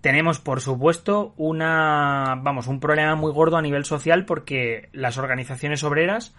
Tenemos, 0.00 0.40
por 0.40 0.60
supuesto, 0.60 1.34
una, 1.36 2.34
vamos, 2.42 2.66
un 2.66 2.80
problema 2.80 3.14
muy 3.14 3.32
gordo 3.32 3.58
a 3.58 3.62
nivel 3.62 3.84
social 3.84 4.24
porque 4.24 4.88
las 4.92 5.18
organizaciones 5.18 5.84
obreras 5.84 6.34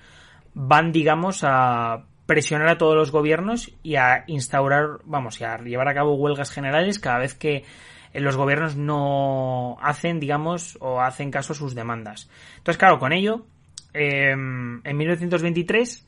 van, 0.54 0.92
digamos, 0.92 1.46
a 1.46 2.04
presionar 2.26 2.68
a 2.68 2.78
todos 2.78 2.98
los 2.98 3.12
gobiernos 3.12 3.72
y 3.82 3.96
a 3.96 4.26
instaurar, 4.28 5.00
vamos, 5.06 5.40
y 5.40 5.46
a 5.46 5.58
llevar 5.60 5.88
a 5.88 5.94
cabo 5.94 6.16
huelgas 6.16 6.52
generales 6.52 7.00
cada 7.00 7.20
vez 7.20 7.34
que 7.34 7.64
los 8.14 8.36
gobiernos 8.36 8.76
no 8.76 9.78
hacen, 9.82 10.20
digamos, 10.20 10.78
o 10.82 11.02
hacen 11.02 11.32
caso 11.32 11.54
a 11.54 11.56
sus 11.56 11.76
demandas. 11.76 12.30
Entonces, 12.58 12.78
claro, 12.78 13.00
con 13.00 13.14
ello, 13.14 13.46
em, 13.94 14.82
en 14.84 14.98
1923, 14.98 16.08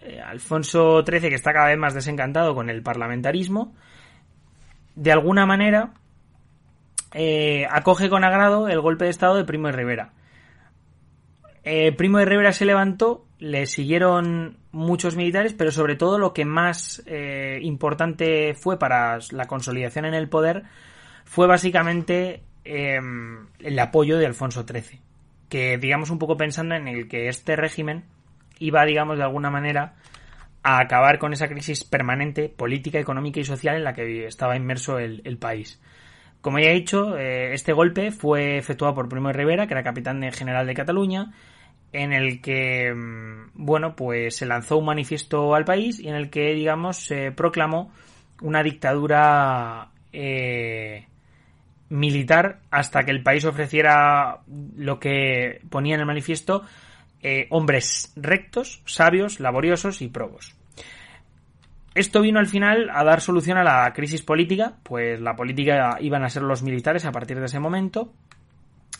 eh, 0.00 0.20
Alfonso 0.20 1.04
XIII, 1.04 1.28
que 1.28 1.34
está 1.34 1.52
cada 1.52 1.68
vez 1.68 1.78
más 1.78 1.94
desencantado 1.94 2.54
con 2.54 2.70
el 2.70 2.82
parlamentarismo, 2.82 3.74
de 4.94 5.12
alguna 5.12 5.44
manera 5.44 5.92
eh, 7.12 7.66
acoge 7.70 8.08
con 8.08 8.24
agrado 8.24 8.68
el 8.68 8.80
golpe 8.80 9.04
de 9.04 9.10
Estado 9.10 9.36
de 9.36 9.44
Primo 9.44 9.66
de 9.66 9.72
Rivera. 9.74 10.12
Eh, 11.64 11.92
Primo 11.92 12.18
de 12.18 12.24
Rivera 12.24 12.52
se 12.52 12.64
levantó 12.64 13.26
le 13.38 13.66
siguieron 13.66 14.56
muchos 14.72 15.16
militares, 15.16 15.52
pero 15.52 15.70
sobre 15.70 15.96
todo 15.96 16.18
lo 16.18 16.32
que 16.32 16.46
más 16.46 17.04
importante 17.60 18.54
fue 18.54 18.78
para 18.78 19.18
la 19.32 19.44
consolidación 19.44 20.06
en 20.06 20.14
el 20.14 20.30
poder 20.30 20.64
fue 21.26 21.46
básicamente 21.46 22.42
em, 22.64 23.46
el 23.58 23.78
apoyo 23.78 24.16
de 24.16 24.26
Alfonso 24.26 24.64
XIII, 24.66 25.00
que 25.50 25.76
digamos 25.76 26.10
un 26.10 26.18
poco 26.18 26.36
pensando 26.36 26.74
en 26.74 26.88
el 26.88 27.08
que 27.08 27.28
este 27.28 27.56
régimen 27.56 28.04
iba, 28.58 28.84
digamos, 28.86 29.18
de 29.18 29.24
alguna 29.24 29.50
manera 29.50 29.96
a 30.62 30.80
acabar 30.80 31.18
con 31.18 31.32
esa 31.32 31.48
crisis 31.48 31.84
permanente 31.84 32.48
política, 32.48 32.98
económica 32.98 33.38
y 33.38 33.44
social 33.44 33.76
en 33.76 33.84
la 33.84 33.92
que 33.92 34.26
estaba 34.26 34.56
inmerso 34.56 34.98
el, 34.98 35.38
país. 35.38 35.80
Como 36.40 36.58
ya 36.58 36.70
he 36.70 36.74
dicho, 36.74 37.16
eh, 37.16 37.52
este 37.52 37.72
golpe 37.72 38.10
fue 38.10 38.56
efectuado 38.56 38.94
por 38.94 39.08
Primo 39.08 39.30
Rivera, 39.32 39.66
que 39.66 39.74
era 39.74 39.82
capitán 39.82 40.22
general 40.32 40.66
de 40.66 40.74
Cataluña, 40.74 41.32
en 41.92 42.12
el 42.12 42.40
que, 42.40 42.92
mm, 42.92 43.50
bueno, 43.54 43.94
pues 43.94 44.36
se 44.36 44.46
lanzó 44.46 44.78
un 44.78 44.86
manifiesto 44.86 45.54
al 45.54 45.64
país 45.64 46.00
y 46.00 46.08
en 46.08 46.14
el 46.14 46.30
que, 46.30 46.54
digamos, 46.54 46.96
se 46.96 47.30
proclamó 47.32 47.92
una 48.42 48.62
dictadura 48.62 49.90
eh, 50.12 51.06
militar 51.88 52.60
hasta 52.70 53.04
que 53.04 53.10
el 53.10 53.22
país 53.22 53.44
ofreciera 53.44 54.40
lo 54.76 54.98
que 54.98 55.60
ponía 55.70 55.94
en 55.94 56.00
el 56.00 56.06
manifiesto 56.06 56.62
eh, 57.22 57.46
hombres 57.50 58.12
rectos, 58.16 58.82
sabios, 58.84 59.40
laboriosos 59.40 60.02
y 60.02 60.08
probos. 60.08 60.54
Esto 61.94 62.20
vino 62.20 62.38
al 62.38 62.46
final 62.46 62.90
a 62.92 63.02
dar 63.04 63.20
solución 63.20 63.56
a 63.56 63.64
la 63.64 63.92
crisis 63.94 64.22
política, 64.22 64.74
pues 64.82 65.20
la 65.20 65.34
política 65.34 65.96
iban 66.00 66.24
a 66.24 66.28
ser 66.28 66.42
los 66.42 66.62
militares 66.62 67.06
a 67.06 67.12
partir 67.12 67.40
de 67.40 67.46
ese 67.46 67.58
momento 67.58 68.12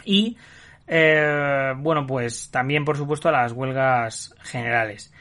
y 0.05 0.37
eh, 0.87 1.75
bueno, 1.77 2.07
pues 2.07 2.51
también, 2.51 2.85
por 2.85 2.97
supuesto, 2.97 3.29
a 3.29 3.33
las 3.33 3.53
huelgas 3.53 4.35
generales. 4.43 5.13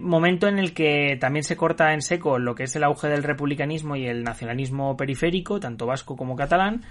Momento 0.00 0.48
en 0.48 0.58
el 0.58 0.72
que 0.72 1.18
también 1.20 1.44
se 1.44 1.56
corta 1.56 1.92
en 1.92 2.00
seco 2.00 2.38
lo 2.38 2.54
que 2.54 2.64
es 2.64 2.74
el 2.76 2.84
auge 2.84 3.08
del 3.08 3.22
republicanismo 3.22 3.94
y 3.94 4.06
el 4.06 4.24
nacionalismo 4.24 4.96
periférico, 4.96 5.60
tanto 5.60 5.86
vasco 5.86 6.16
como 6.16 6.34
catalán. 6.34 6.82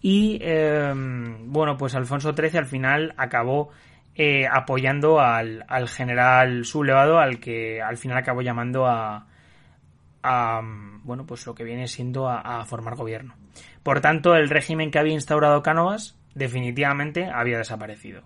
Y 0.00 0.38
eh, 0.40 0.92
bueno, 0.94 1.76
pues 1.76 1.94
Alfonso 1.94 2.34
XIII 2.34 2.58
al 2.58 2.66
final 2.66 3.14
acabó 3.16 3.70
eh, 4.14 4.46
apoyando 4.50 5.20
al, 5.20 5.64
general 5.88 6.64
sublevado, 6.64 7.18
al 7.18 7.38
que 7.38 7.80
al 7.80 7.96
final 7.96 8.18
acabó 8.18 8.42
llamando 8.42 8.86
a, 8.86 9.26
a 10.24 10.60
bueno, 11.04 11.24
pues 11.26 11.46
lo 11.46 11.54
que 11.54 11.62
viene 11.62 11.86
siendo 11.86 12.28
a, 12.28 12.40
a 12.40 12.64
formar 12.64 12.96
gobierno. 12.96 13.34
Por 13.84 14.00
tanto, 14.00 14.34
el 14.34 14.50
régimen 14.50 14.90
que 14.90 14.98
había 14.98 15.14
instaurado 15.14 15.62
Cánovas 15.62 16.18
definitivamente 16.34 17.30
había 17.32 17.58
desaparecido. 17.58 18.22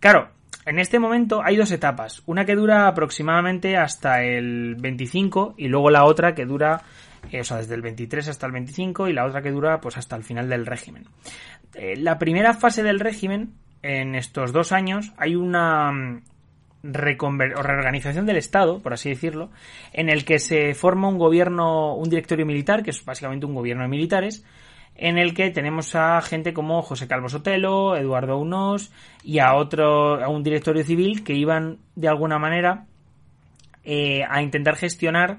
Claro, 0.00 0.30
en 0.64 0.78
este 0.78 0.98
momento 0.98 1.42
hay 1.44 1.56
dos 1.56 1.72
etapas, 1.72 2.22
una 2.26 2.44
que 2.44 2.54
dura 2.54 2.86
aproximadamente 2.86 3.76
hasta 3.76 4.22
el 4.22 4.76
25 4.76 5.54
y 5.56 5.68
luego 5.68 5.90
la 5.90 6.04
otra 6.04 6.34
que 6.34 6.44
dura, 6.44 6.82
eh, 7.30 7.40
o 7.40 7.44
sea, 7.44 7.56
desde 7.58 7.74
el 7.74 7.82
23 7.82 8.28
hasta 8.28 8.46
el 8.46 8.52
25 8.52 9.08
y 9.08 9.12
la 9.12 9.26
otra 9.26 9.42
que 9.42 9.50
dura 9.50 9.80
pues 9.80 9.96
hasta 9.96 10.16
el 10.16 10.22
final 10.22 10.48
del 10.48 10.66
régimen. 10.66 11.06
Eh, 11.74 11.96
la 11.96 12.18
primera 12.18 12.54
fase 12.54 12.82
del 12.82 13.00
régimen, 13.00 13.54
en 13.82 14.14
estos 14.14 14.52
dos 14.52 14.70
años, 14.70 15.12
hay 15.16 15.34
una 15.34 15.90
mm, 15.90 16.22
reorganización 16.84 18.26
del 18.26 18.36
Estado, 18.36 18.80
por 18.80 18.92
así 18.92 19.08
decirlo, 19.08 19.50
en 19.92 20.08
el 20.08 20.24
que 20.24 20.38
se 20.38 20.74
forma 20.74 21.08
un 21.08 21.18
gobierno, 21.18 21.96
un 21.96 22.08
directorio 22.08 22.46
militar, 22.46 22.82
que 22.82 22.90
es 22.90 23.04
básicamente 23.04 23.46
un 23.46 23.54
gobierno 23.54 23.82
de 23.82 23.88
militares, 23.88 24.44
en 24.96 25.18
el 25.18 25.34
que 25.34 25.50
tenemos 25.50 25.94
a 25.94 26.20
gente 26.20 26.52
como 26.52 26.82
José 26.82 27.08
Calvo 27.08 27.28
Sotelo, 27.28 27.96
Eduardo 27.96 28.38
Unos 28.38 28.92
y 29.22 29.38
a 29.38 29.54
otro, 29.54 30.22
a 30.22 30.28
un 30.28 30.42
directorio 30.42 30.84
civil 30.84 31.24
que 31.24 31.34
iban 31.34 31.78
de 31.96 32.08
alguna 32.08 32.38
manera 32.38 32.86
eh, 33.84 34.22
a 34.28 34.42
intentar 34.42 34.76
gestionar 34.76 35.38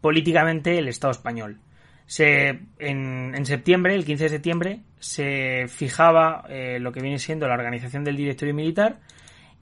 políticamente 0.00 0.78
el 0.78 0.88
Estado 0.88 1.12
español. 1.12 1.58
Se, 2.06 2.60
en, 2.80 3.46
septiembre, 3.46 3.94
el 3.94 4.04
15 4.04 4.24
de 4.24 4.30
septiembre, 4.30 4.80
se 4.98 5.66
fijaba 5.68 6.44
eh, 6.48 6.78
lo 6.80 6.90
que 6.90 7.00
viene 7.00 7.18
siendo 7.18 7.46
la 7.46 7.54
organización 7.54 8.02
del 8.02 8.16
directorio 8.16 8.54
militar 8.54 8.98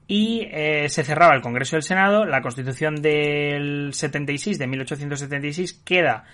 y 0.07 0.47
eh, 0.51 0.89
se 0.89 1.03
cerraba 1.03 1.35
el 1.35 1.41
Congreso 1.41 1.75
del 1.75 1.83
Senado, 1.83 2.25
la 2.25 2.41
Constitución 2.41 2.95
del 2.95 3.93
76, 3.93 4.57
de 4.57 4.67
1876, 4.67 5.73
queda 5.85 6.25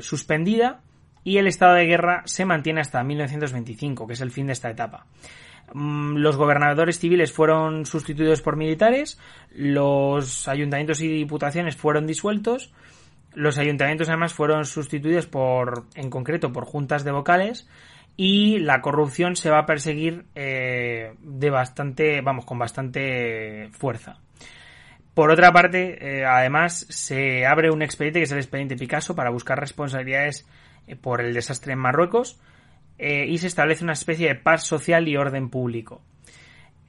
suspendida 0.00 0.82
y 1.24 1.38
el 1.38 1.46
estado 1.46 1.74
de 1.74 1.86
guerra 1.86 2.22
se 2.26 2.44
mantiene 2.44 2.80
hasta 2.80 3.02
1925, 3.02 4.06
que 4.06 4.12
es 4.14 4.20
el 4.20 4.30
fin 4.30 4.46
de 4.46 4.52
esta 4.52 4.70
etapa. 4.70 5.06
Mm, 5.72 6.16
los 6.16 6.36
gobernadores 6.36 6.98
civiles 6.98 7.32
fueron 7.32 7.86
sustituidos 7.86 8.42
por 8.42 8.56
militares, 8.56 9.18
los 9.54 10.48
ayuntamientos 10.48 11.00
y 11.00 11.08
diputaciones 11.08 11.76
fueron 11.76 12.06
disueltos, 12.06 12.72
los 13.34 13.58
ayuntamientos 13.58 14.08
además 14.08 14.34
fueron 14.34 14.64
sustituidos 14.64 15.26
por, 15.26 15.84
en 15.94 16.10
concreto, 16.10 16.52
por 16.52 16.64
juntas 16.64 17.04
de 17.04 17.12
vocales 17.12 17.68
y 18.16 18.58
la 18.58 18.80
corrupción 18.80 19.36
se 19.36 19.50
va 19.50 19.60
a 19.60 19.66
perseguir 19.66 20.26
eh, 20.34 21.14
de 21.20 21.50
bastante, 21.50 22.20
vamos, 22.20 22.44
con 22.44 22.58
bastante 22.58 23.68
fuerza. 23.72 24.18
Por 25.14 25.30
otra 25.30 25.52
parte, 25.52 26.20
eh, 26.20 26.24
además, 26.24 26.86
se 26.88 27.46
abre 27.46 27.70
un 27.70 27.82
expediente 27.82 28.20
que 28.20 28.24
es 28.24 28.32
el 28.32 28.38
expediente 28.38 28.76
Picasso 28.76 29.14
para 29.14 29.30
buscar 29.30 29.58
responsabilidades 29.58 30.46
por 30.96 31.20
el 31.20 31.34
desastre 31.34 31.72
en 31.72 31.78
Marruecos 31.78 32.40
eh, 32.98 33.26
y 33.26 33.38
se 33.38 33.46
establece 33.46 33.84
una 33.84 33.94
especie 33.94 34.28
de 34.28 34.34
paz 34.34 34.64
social 34.64 35.08
y 35.08 35.16
orden 35.16 35.48
público. 35.48 36.02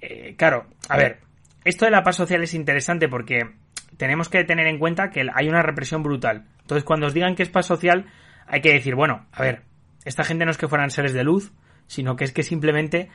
Eh, 0.02 0.36
claro, 0.38 0.66
a 0.90 0.98
ver, 0.98 1.20
esto 1.64 1.86
de 1.86 1.92
la 1.92 2.04
paz 2.04 2.18
social 2.18 2.44
es 2.44 2.54
interesante 2.54 3.08
porque 3.08 3.52
tenemos 3.98 4.30
que 4.30 4.44
tener 4.44 4.68
en 4.68 4.80
cuenta 4.80 5.10
que 5.10 5.26
hay 5.34 5.48
una 5.48 5.62
represión 5.62 6.04
brutal. 6.04 6.46
Entonces, 6.62 6.84
cuando 6.84 7.08
os 7.08 7.14
digan 7.14 7.36
que 7.36 7.44
es 7.44 7.50
paz 7.50 7.66
social, 7.66 8.08
hay 8.48 8.62
que 8.62 8.74
decir, 8.74 8.96
bueno, 8.96 9.26
a 9.32 9.42
ver, 9.42 9.62
esta 10.04 10.24
gente 10.24 10.46
no 10.46 10.52
es 10.52 10.58
que 10.58 10.68
fueran 10.68 10.90
seres 10.90 11.14
de 11.14 11.24
luz, 11.24 11.54
sino 11.88 12.16
que 12.16 12.26
es 12.26 12.34
que 12.34 12.44
simplemente 12.44 13.10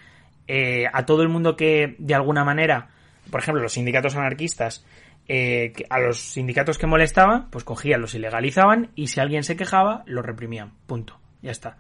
a 0.93 1.05
todo 1.07 1.23
el 1.23 1.29
mundo 1.29 1.57
que 1.57 1.97
de 1.99 2.15
alguna 2.15 2.45
manera, 2.45 2.91
por 3.31 3.41
ejemplo, 3.41 3.63
los 3.63 3.73
sindicatos 3.73 4.15
anarquistas, 4.15 4.87
eh, 5.29 5.73
a 5.91 6.01
los 6.01 6.19
sindicatos 6.19 6.79
que 6.79 6.87
molestaban, 6.87 7.51
pues 7.51 7.65
cogían, 7.65 8.01
los 8.01 8.15
ilegalizaban 8.15 8.91
y 8.95 9.09
si 9.09 9.21
alguien 9.21 9.43
se 9.43 9.57
quejaba, 9.57 10.03
lo 10.07 10.23
reprimían. 10.23 10.73
Punto. 10.87 11.19
Ya 11.43 11.51
está. 11.51 11.79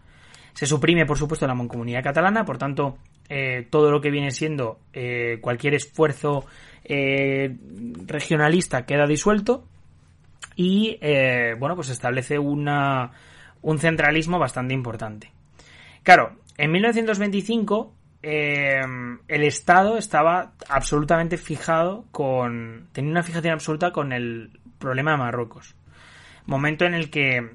Se 0.52 0.66
suprime, 0.66 1.06
por 1.06 1.18
supuesto, 1.18 1.46
la 1.46 1.54
mancomunidad 1.54 2.02
catalana, 2.02 2.44
por 2.44 2.58
tanto, 2.58 2.98
eh, 3.28 3.66
todo 3.70 3.90
lo 3.90 4.00
que 4.00 4.10
viene 4.10 4.30
siendo 4.30 4.78
eh, 4.92 5.38
cualquier 5.40 5.74
esfuerzo 5.74 6.46
eh, 6.84 7.56
regionalista 8.06 8.86
queda 8.86 9.04
disuelto 9.04 9.64
y 10.54 10.98
bueno 11.58 11.74
pues 11.74 11.90
establece 11.90 12.38
una, 12.38 13.10
un 13.62 13.78
centralismo 13.78 14.38
bastante 14.38 14.74
importante. 14.74 15.32
Claro, 16.04 16.36
en 16.56 16.70
1925 16.70 17.92
el 18.26 19.42
Estado 19.44 19.98
estaba 19.98 20.52
absolutamente 20.68 21.36
fijado 21.36 22.06
con. 22.10 22.88
tenía 22.92 23.10
una 23.10 23.22
fijación 23.22 23.54
absoluta 23.54 23.92
con 23.92 24.12
el 24.12 24.58
problema 24.78 25.12
de 25.12 25.18
Marruecos. 25.18 25.76
Momento 26.46 26.84
en 26.84 26.94
el 26.94 27.10
que 27.10 27.50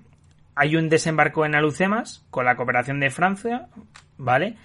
hay 0.55 0.75
un 0.75 0.89
desembarco 0.89 1.45
en 1.45 1.55
Alucemas 1.55 2.25
con 2.29 2.45
la 2.45 2.55
cooperación 2.55 2.99
de 2.99 3.09
Francia, 3.09 3.67
¿vale? 4.17 4.57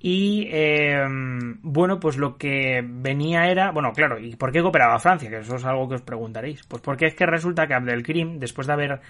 Y 0.00 0.48
em, 0.52 1.58
bueno, 1.62 1.98
pues 1.98 2.16
lo 2.16 2.36
que 2.36 2.84
venía 2.84 3.46
era, 3.46 3.72
bueno, 3.72 3.92
claro, 3.92 4.18
¿y 4.18 4.36
por 4.36 4.52
qué 4.52 4.62
cooperaba 4.62 4.98
Francia? 5.00 5.28
Que 5.28 5.38
eso 5.38 5.56
es 5.56 5.64
algo 5.64 5.88
que 5.88 5.96
os 5.96 6.02
preguntaréis. 6.02 6.62
Pues 6.66 6.82
porque 6.82 7.06
es 7.06 7.14
que 7.14 7.26
resulta 7.26 7.66
que 7.66 7.74
Abdelkrim, 7.74 8.38
después 8.38 8.66
de 8.66 8.72
haber 8.72 9.00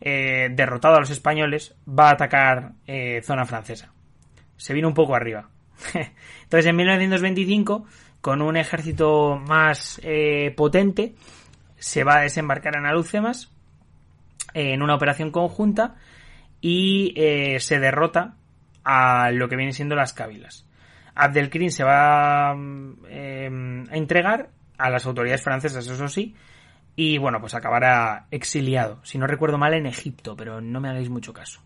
eh, 0.00 0.48
derrotado 0.52 0.96
a 0.96 1.00
los 1.00 1.10
españoles, 1.10 1.74
va 1.88 2.10
a 2.10 2.12
atacar 2.12 2.72
eh, 2.86 3.22
zona 3.22 3.46
francesa. 3.46 3.92
Se 4.56 4.74
vino 4.74 4.88
un 4.88 4.94
poco 4.94 5.14
arriba. 5.14 5.48
Entonces, 6.42 6.66
en 6.66 6.76
1925, 6.76 7.86
con 8.20 8.42
un 8.42 8.56
ejército 8.56 9.36
más 9.36 10.00
eh, 10.02 10.52
potente, 10.56 11.14
se 11.76 12.04
va 12.04 12.18
a 12.18 12.22
desembarcar 12.22 12.76
en 12.76 12.86
Alucemas 12.86 13.50
en 14.54 14.82
una 14.82 14.94
operación 14.94 15.30
conjunta 15.30 15.96
y 16.60 17.12
se 17.58 17.78
derrota 17.80 18.36
a 18.84 19.30
lo 19.32 19.48
que 19.48 19.56
vienen 19.56 19.74
siendo 19.74 19.96
las 19.96 20.12
cávilas. 20.12 20.66
Abdelkrim 21.14 21.70
se 21.70 21.84
va 21.84 22.52
em, 22.52 23.84
a 23.90 23.96
entregar 23.96 24.50
a 24.78 24.90
las 24.90 25.06
autoridades 25.06 25.42
francesas, 25.42 25.86
eso 25.86 26.08
sí, 26.08 26.34
y 26.96 27.18
bueno, 27.18 27.40
pues 27.40 27.54
acabará 27.54 28.26
exiliado, 28.30 29.00
si 29.04 29.18
no 29.18 29.26
recuerdo 29.26 29.58
mal, 29.58 29.74
en 29.74 29.86
Egipto, 29.86 30.36
pero 30.36 30.60
no 30.60 30.80
me 30.80 30.88
hagáis 30.88 31.08
mucho 31.08 31.32
caso. 31.32 31.60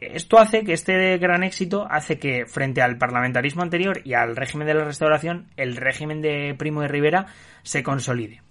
Esto 0.00 0.38
hace 0.38 0.64
que 0.64 0.72
este 0.72 1.18
gran 1.18 1.42
éxito 1.42 1.86
hace 1.90 2.18
que 2.18 2.46
frente 2.46 2.82
al 2.82 2.98
parlamentarismo 2.98 3.62
anterior 3.62 4.00
y 4.04 4.14
al 4.14 4.36
régimen 4.36 4.66
de 4.66 4.74
la 4.74 4.84
restauración, 4.84 5.48
el 5.56 5.76
régimen 5.76 6.20
de 6.20 6.54
Primo 6.58 6.82
de 6.82 6.88
Rivera 6.88 7.26
se 7.62 7.82
consolide. 7.82 8.42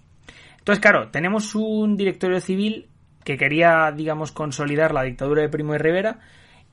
Entonces, 0.60 0.82
claro, 0.82 1.10
tenemos 1.10 1.56
un 1.56 1.96
directorio 1.98 2.40
civil 2.40 2.90
que 3.24 3.38
quería, 3.38 3.92
digamos, 3.96 4.32
consolidar 4.32 4.94
la 4.94 5.04
dictadura 5.04 5.42
de 5.42 5.50
Primo 5.50 5.74
de 5.74 5.80
Rivera, 5.80 6.20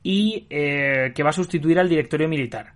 y 0.03 0.45
eh, 0.49 1.13
que 1.15 1.23
va 1.23 1.29
a 1.29 1.33
sustituir 1.33 1.79
al 1.79 1.89
directorio 1.89 2.27
militar. 2.27 2.73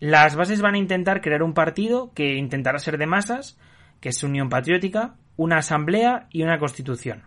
Las 0.00 0.34
bases 0.34 0.62
van 0.62 0.74
a 0.74 0.78
intentar 0.78 1.20
crear 1.20 1.42
un 1.42 1.52
partido 1.52 2.12
que 2.14 2.34
intentará 2.34 2.78
ser 2.78 2.98
de 2.98 3.06
masas, 3.06 3.58
que 4.00 4.08
es 4.08 4.22
Unión 4.24 4.48
Patriótica, 4.48 5.14
una 5.36 5.58
asamblea 5.58 6.26
y 6.30 6.42
una 6.42 6.58
constitución. 6.58 7.22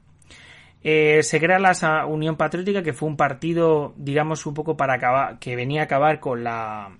Eh, 0.88 1.24
se 1.24 1.39
crea 1.39 1.58
la 1.58 2.06
Unión 2.06 2.36
Patriótica, 2.36 2.84
que 2.84 2.93
fue 2.93 3.10
un 3.10 3.17
partido, 3.17 3.95
digamos, 3.98 4.45
un 4.45 4.54
poco 4.54 4.78
para 4.78 4.93
acabar, 4.93 5.39
que 5.39 5.56
venía 5.56 5.82
a 5.82 5.86
acabar 5.86 6.19
con 6.19 6.43
la, 6.43 6.95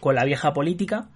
con 0.00 0.16
la 0.16 0.24
vieja 0.24 0.52
política, 0.52 1.08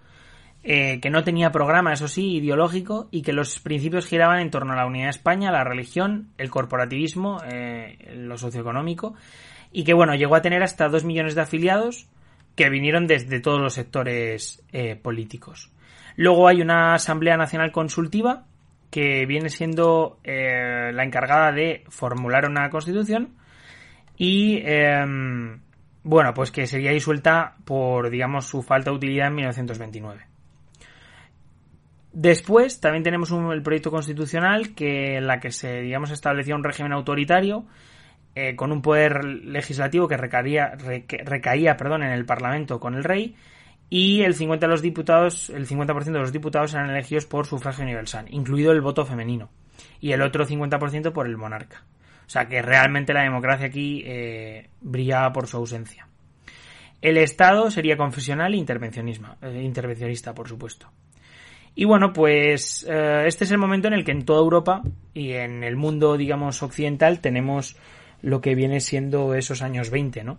eh, 0.62 1.00
que 1.00 1.10
no 1.10 1.24
tenía 1.24 1.50
programa, 1.50 1.92
eso 1.92 2.06
sí, 2.06 2.36
ideológico, 2.36 3.08
y 3.10 3.22
que 3.22 3.32
los 3.32 3.58
principios 3.58 4.06
giraban 4.06 4.38
en 4.38 4.52
torno 4.52 4.74
a 4.74 4.76
la 4.76 4.86
unidad 4.86 5.06
de 5.06 5.10
España, 5.10 5.50
la 5.50 5.64
religión, 5.64 6.28
el 6.38 6.48
corporativismo, 6.48 7.40
lo 8.14 8.38
socioeconómico, 8.38 9.14
y 9.72 9.82
que 9.82 9.94
bueno, 9.94 10.14
llegó 10.14 10.36
a 10.36 10.42
tener 10.42 10.62
hasta 10.62 10.88
2 10.88 11.04
millones 11.04 11.34
de 11.34 11.40
afiliados 11.40 12.06
que 12.54 12.70
vinieron 12.70 13.08
desde 13.08 13.40
todos 13.40 13.60
los 13.60 13.74
sectores 13.74 14.62
eh, 14.72 14.94
políticos. 14.94 15.72
Luego 16.16 16.46
hay 16.46 16.62
una 16.62 16.94
Asamblea 16.94 17.36
Nacional 17.36 17.72
Consultiva 17.72 18.44
que 18.94 19.26
viene 19.26 19.48
siendo 19.48 20.20
eh, 20.22 20.92
la 20.92 21.02
encargada 21.02 21.50
de 21.50 21.82
formular 21.88 22.48
una 22.48 22.70
constitución 22.70 23.34
y 24.16 24.62
em, 24.64 25.58
bueno, 26.04 26.32
pues 26.32 26.52
que 26.52 26.68
sería 26.68 26.92
disuelta 26.92 27.56
por, 27.64 28.08
digamos, 28.08 28.46
su 28.46 28.62
falta 28.62 28.92
de 28.92 28.96
utilidad 28.96 29.26
en 29.26 29.34
1929. 29.34 30.26
Después 32.12 32.78
también 32.78 33.02
tenemos 33.02 33.32
el 33.32 33.62
proyecto 33.64 33.90
constitucional 33.90 34.76
que 34.76 35.16
en 35.16 35.26
la 35.26 35.40
que 35.40 35.50
se, 35.50 35.80
digamos, 35.80 36.12
establecía 36.12 36.54
un 36.54 36.62
régimen 36.62 36.92
autoritario 36.92 37.66
eh, 38.36 38.54
con 38.54 38.70
un 38.70 38.80
poder 38.80 39.24
legislativo 39.24 40.06
que 40.06 40.16
recaía, 40.16 40.76
recaía 41.24 41.76
perdón, 41.76 42.04
en 42.04 42.12
el 42.12 42.26
Parlamento 42.26 42.78
con 42.78 42.94
el 42.94 43.02
rey 43.02 43.34
y 43.96 44.22
el 44.22 44.36
50% 44.36 44.58
de 44.58 44.66
los 44.66 44.82
diputados, 44.82 45.50
el 45.50 45.68
50% 45.68 46.02
de 46.02 46.18
los 46.18 46.32
diputados 46.32 46.74
eran 46.74 46.90
elegidos 46.90 47.26
por 47.26 47.46
sufragio 47.46 47.84
universal, 47.84 48.26
incluido 48.28 48.72
el 48.72 48.80
voto 48.80 49.06
femenino, 49.06 49.50
y 50.00 50.10
el 50.10 50.20
otro 50.22 50.44
50% 50.44 51.12
por 51.12 51.28
el 51.28 51.36
monarca. 51.36 51.84
O 52.26 52.28
sea 52.28 52.48
que 52.48 52.60
realmente 52.60 53.14
la 53.14 53.22
democracia 53.22 53.68
aquí 53.68 54.02
eh, 54.04 54.68
brillaba 54.80 55.32
por 55.32 55.46
su 55.46 55.58
ausencia. 55.58 56.08
El 57.00 57.18
Estado 57.18 57.70
sería 57.70 57.96
confesional 57.96 58.52
e 58.52 58.56
eh, 58.56 59.62
intervencionista, 59.62 60.34
por 60.34 60.48
supuesto. 60.48 60.90
Y 61.76 61.84
bueno, 61.84 62.12
pues 62.12 62.82
este 62.82 63.44
es 63.44 63.50
el 63.52 63.58
momento 63.58 63.86
en 63.86 63.94
el 63.94 64.04
que 64.04 64.10
en 64.10 64.24
toda 64.24 64.40
Europa 64.40 64.82
y 65.12 65.34
en 65.34 65.62
el 65.62 65.76
mundo, 65.76 66.16
digamos, 66.16 66.64
occidental 66.64 67.20
tenemos 67.20 67.76
lo 68.22 68.40
que 68.40 68.56
viene 68.56 68.80
siendo 68.80 69.36
esos 69.36 69.62
años 69.62 69.90
20, 69.90 70.24
¿no? 70.24 70.38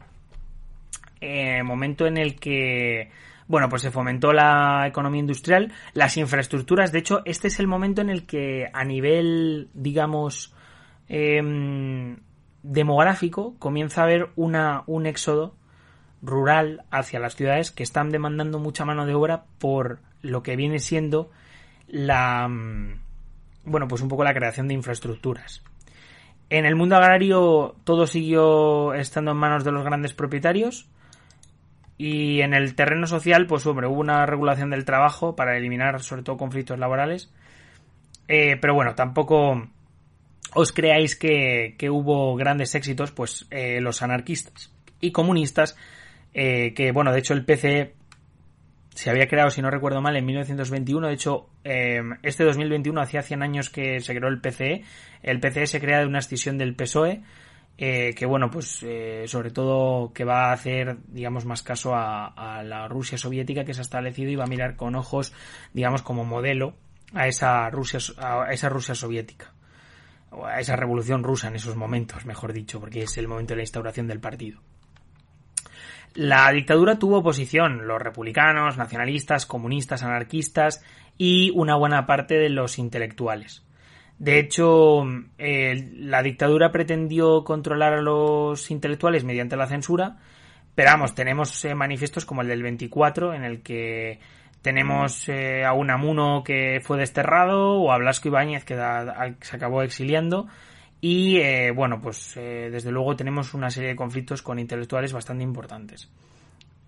Eh, 1.22 1.64
momento 1.64 2.06
en 2.06 2.18
el 2.18 2.36
que, 2.36 3.10
bueno, 3.48 3.70
pues 3.70 3.82
se 3.82 3.92
fomentó 3.92 4.34
la 4.34 4.86
economía 4.88 5.20
industrial, 5.20 5.72
las 5.94 6.18
infraestructuras, 6.18 6.92
de 6.92 7.00
hecho, 7.00 7.22
este 7.26 7.48
es 7.48 7.60
el 7.60 7.68
momento 7.68 8.02
en 8.02 8.10
el 8.10 8.26
que 8.26 8.70
a 8.74 8.84
nivel, 8.84 9.70
digamos, 9.74 10.54
em, 11.08 12.18
demográfico, 12.64 13.56
comienza 13.60 14.02
a 14.02 14.06
haber 14.06 14.30
una, 14.36 14.84
un 14.88 15.06
éxodo 15.06 15.56
rural 16.22 16.84
hacia 16.90 17.20
las 17.20 17.36
ciudades 17.36 17.72
que 17.72 17.84
están 17.84 18.10
demandando 18.10 18.60
mucha 18.60 18.86
mano 18.86 19.06
de 19.06 19.14
obra 19.14 19.46
por 19.60 20.00
lo 20.22 20.42
que 20.42 20.56
viene 20.56 20.80
siendo 20.80 21.30
la, 21.88 22.48
mm, 22.48 23.00
bueno, 23.66 23.88
pues 23.88 24.02
un 24.02 24.10
poco 24.10 24.24
la 24.24 24.34
creación 24.34 24.68
de 24.68 24.74
infraestructuras. 24.74 25.64
En 26.50 26.66
el 26.66 26.76
mundo 26.76 26.96
agrario 26.96 27.76
todo 27.84 28.08
siguió 28.08 28.94
estando 28.94 29.32
en 29.32 29.38
manos 29.38 29.64
de 29.64 29.72
los 29.72 29.84
grandes 29.84 30.14
propietarios. 30.14 30.88
Y 31.98 32.42
en 32.42 32.54
el 32.54 32.76
terreno 32.76 33.08
social, 33.08 33.48
pues 33.48 33.66
hombre, 33.66 33.88
hubo 33.88 34.00
una 34.00 34.26
regulación 34.26 34.70
del 34.70 34.86
trabajo 34.86 35.36
para 35.36 35.58
eliminar 35.58 36.02
sobre 36.02 36.24
todo 36.24 36.38
conflictos 36.38 36.78
laborales. 36.78 37.32
Eh, 38.28 38.58
pero 38.60 38.74
bueno, 38.74 38.96
tampoco 38.96 39.70
os 40.54 40.72
creáis 40.72 41.16
que, 41.16 41.76
hubo 41.90 42.36
grandes 42.36 42.76
éxitos, 42.76 43.12
pues 43.12 43.46
eh, 43.52 43.80
los 43.82 44.02
anarquistas 44.02 44.74
y 45.00 45.12
comunistas, 45.12 45.78
eh, 46.34 46.74
que 46.74 46.92
bueno, 46.92 47.12
de 47.12 47.20
hecho 47.20 47.34
el 47.34 47.46
PCE 47.46 47.94
se 48.96 49.10
había 49.10 49.28
creado, 49.28 49.50
si 49.50 49.62
no 49.62 49.70
recuerdo 49.70 50.02
mal, 50.02 50.16
en 50.16 50.26
1921. 50.26 51.08
De 51.08 51.14
hecho, 51.14 51.50
em, 51.66 52.18
este 52.24 52.46
2021 52.46 53.02
hacía 53.02 53.22
100 53.22 53.44
años 53.44 53.70
que 53.70 54.00
se 54.00 54.16
creó 54.16 54.30
el 54.30 54.40
PCE. 54.40 54.84
El 55.22 55.42
PCE 55.42 55.68
se 55.68 55.82
crea 55.82 56.00
de 56.00 56.08
una 56.08 56.20
escisión 56.20 56.58
del 56.58 56.76
PSOE, 56.76 57.22
eh, 57.78 58.14
que 58.16 58.26
bueno, 58.26 58.50
pues 58.50 58.82
eh, 58.84 59.26
sobre 59.28 59.52
todo 59.52 60.14
que 60.14 60.24
va 60.24 60.50
a 60.50 60.54
hacer, 60.54 60.98
digamos, 61.08 61.46
más 61.46 61.62
caso 61.62 61.94
a, 61.94 62.64
la 62.64 62.88
Rusia 62.88 63.18
soviética 63.18 63.66
que 63.66 63.74
se 63.74 63.82
ha 63.82 63.84
establecido 63.84 64.32
y 64.32 64.36
va 64.36 64.46
a 64.46 64.48
mirar 64.48 64.76
con 64.76 64.96
ojos, 64.96 65.34
digamos, 65.74 66.02
como 66.02 66.24
modelo 66.24 66.76
a 67.14 67.28
esa 67.28 67.70
Rusia, 67.70 68.00
a 68.18 68.52
esa 68.52 68.70
Rusia 68.70 68.96
soviética. 68.96 69.52
O 70.32 70.46
a 70.46 70.60
esa 70.60 70.76
revolución 70.76 71.24
rusa 71.24 71.48
en 71.48 71.56
esos 71.56 71.76
momentos, 71.76 72.26
mejor 72.26 72.52
dicho, 72.52 72.80
porque 72.80 73.04
es 73.04 73.18
el 73.18 73.28
momento 73.28 73.54
de 73.54 73.58
la 73.58 73.64
instauración 73.64 74.08
del 74.08 74.20
partido. 74.20 74.60
La 76.14 76.50
dictadura 76.52 76.98
tuvo 76.98 77.18
oposición, 77.18 77.88
los 77.88 78.02
republicanos, 78.02 78.78
nacionalistas, 78.78 79.46
comunistas, 79.46 80.02
anarquistas 80.02 80.82
y 81.18 81.52
una 81.54 81.76
buena 81.76 82.06
parte 82.06 82.36
de 82.36 82.50
los 82.50 82.80
intelectuales. 82.80 83.66
De 84.18 84.40
hecho, 84.40 85.04
eh, 85.38 85.92
la 85.98 86.24
dictadura 86.24 86.72
pretendió 86.72 87.44
controlar 87.44 87.94
a 87.94 88.02
los 88.02 88.72
intelectuales 88.72 89.26
mediante 89.26 89.58
la 89.58 89.68
censura, 89.68 90.18
pero 90.76 90.92
vamos, 90.92 91.16
tenemos 91.16 91.64
eh, 91.66 91.74
manifiestos 91.74 92.26
como 92.26 92.42
el 92.42 92.50
del 92.50 92.62
24, 92.62 93.34
en 93.34 93.44
el 93.46 93.62
que 93.62 94.20
tenemos 94.62 95.28
eh, 95.30 95.64
a 95.64 95.74
un 95.74 95.90
Amuno 95.90 96.44
que 96.44 96.82
fue 96.84 96.98
desterrado, 96.98 97.74
o 97.82 97.92
a 97.92 97.98
Blasco 97.98 98.28
Ibáñez 98.28 98.66
que 98.66 98.76
se 98.76 99.56
acabó 99.56 99.84
exiliando, 99.84 100.48
y 101.00 101.38
eh, 101.38 101.72
bueno, 101.72 102.02
pues 102.02 102.34
desde 102.36 102.92
luego 102.92 103.16
tenemos 103.16 103.54
una 103.54 103.70
serie 103.70 103.90
de 103.90 103.96
conflictos 103.96 104.42
con 104.42 104.60
intelectuales 104.60 105.14
bastante 105.14 105.44
importantes. 105.44 106.10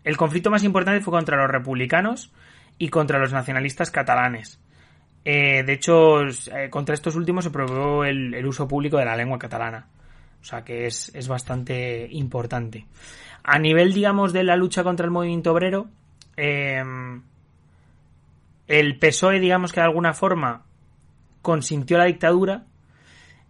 El 0.03 0.17
conflicto 0.17 0.49
más 0.49 0.63
importante 0.63 1.01
fue 1.01 1.11
contra 1.11 1.37
los 1.37 1.51
republicanos 1.51 2.31
y 2.77 2.89
contra 2.89 3.19
los 3.19 3.31
nacionalistas 3.31 3.91
catalanes. 3.91 4.59
Eh, 5.25 5.63
de 5.63 5.73
hecho, 5.73 6.19
contra 6.69 6.95
estos 6.95 7.15
últimos 7.15 7.43
se 7.43 7.51
probó 7.51 8.05
el, 8.05 8.45
uso 8.45 8.67
público 8.67 8.97
de 8.97 9.05
la 9.05 9.15
lengua 9.15 9.39
catalana. 9.39 9.87
O 10.41 10.43
sea 10.43 10.63
que 10.63 10.85
es, 10.85 11.13
es 11.13 11.27
bastante 11.27 12.07
importante. 12.11 12.85
A 13.43 13.59
nivel, 13.59 13.93
digamos, 13.93 14.33
de 14.33 14.43
la 14.43 14.55
lucha 14.55 14.83
contra 14.83 15.05
el 15.05 15.11
movimiento 15.11 15.51
obrero, 15.51 15.87
eh, 16.37 16.83
el 18.67 18.99
PSOE, 18.99 19.39
digamos 19.39 19.71
que 19.71 19.79
de 19.79 19.85
alguna 19.85 20.13
forma 20.13 20.63
consintió 21.41 21.97
la 21.97 22.05
dictadura, 22.05 22.65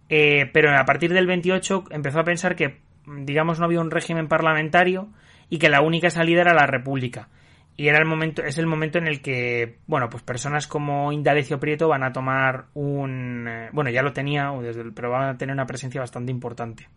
eh, 0.08 0.48
pero 0.52 0.70
a 0.76 0.84
partir 0.84 1.12
del 1.12 1.26
28 1.26 1.84
empezó 1.90 2.20
a 2.20 2.24
pensar 2.24 2.56
que, 2.56 2.78
digamos, 3.06 3.58
no 3.58 3.66
había 3.66 3.80
un 3.80 3.90
régimen 3.90 4.28
parlamentario 4.28 5.08
y 5.50 5.58
que 5.58 5.68
la 5.68 5.80
única 5.80 6.10
salida 6.10 6.42
era 6.42 6.54
la 6.54 6.66
república. 6.66 7.28
Y 7.78 7.86
era 7.86 7.98
el 7.98 8.06
momento, 8.06 8.42
es 8.42 8.58
el 8.58 8.66
momento 8.66 8.98
en 8.98 9.06
el 9.06 9.22
que, 9.22 9.78
bueno, 9.86 10.10
pues 10.10 10.24
personas 10.24 10.66
como 10.66 11.12
Indalecio 11.12 11.60
Prieto 11.60 11.86
van 11.86 12.02
a 12.02 12.12
tomar 12.12 12.66
un, 12.74 13.46
eh, 13.48 13.68
bueno, 13.72 13.88
ya 13.88 14.02
lo 14.02 14.12
tenía, 14.12 14.52
pero 14.96 15.10
van 15.10 15.28
a 15.28 15.38
tener 15.38 15.54
una 15.54 15.64
presencia 15.64 16.00
bastante 16.00 16.32
importante. 16.32 16.88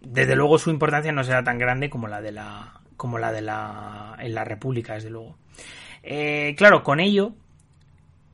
Desde 0.00 0.36
luego 0.36 0.56
su 0.56 0.70
importancia 0.70 1.10
no 1.10 1.24
será 1.24 1.42
tan 1.42 1.58
grande 1.58 1.90
como 1.90 2.06
la 2.06 2.22
de 2.22 2.30
la, 2.30 2.80
como 2.96 3.18
la 3.18 3.32
de 3.32 3.42
la, 3.42 4.14
en 4.20 4.36
la 4.36 4.44
República, 4.44 4.94
desde 4.94 5.10
luego. 5.10 5.36
Eh, 6.04 6.54
claro, 6.56 6.84
con 6.84 7.00
ello, 7.00 7.34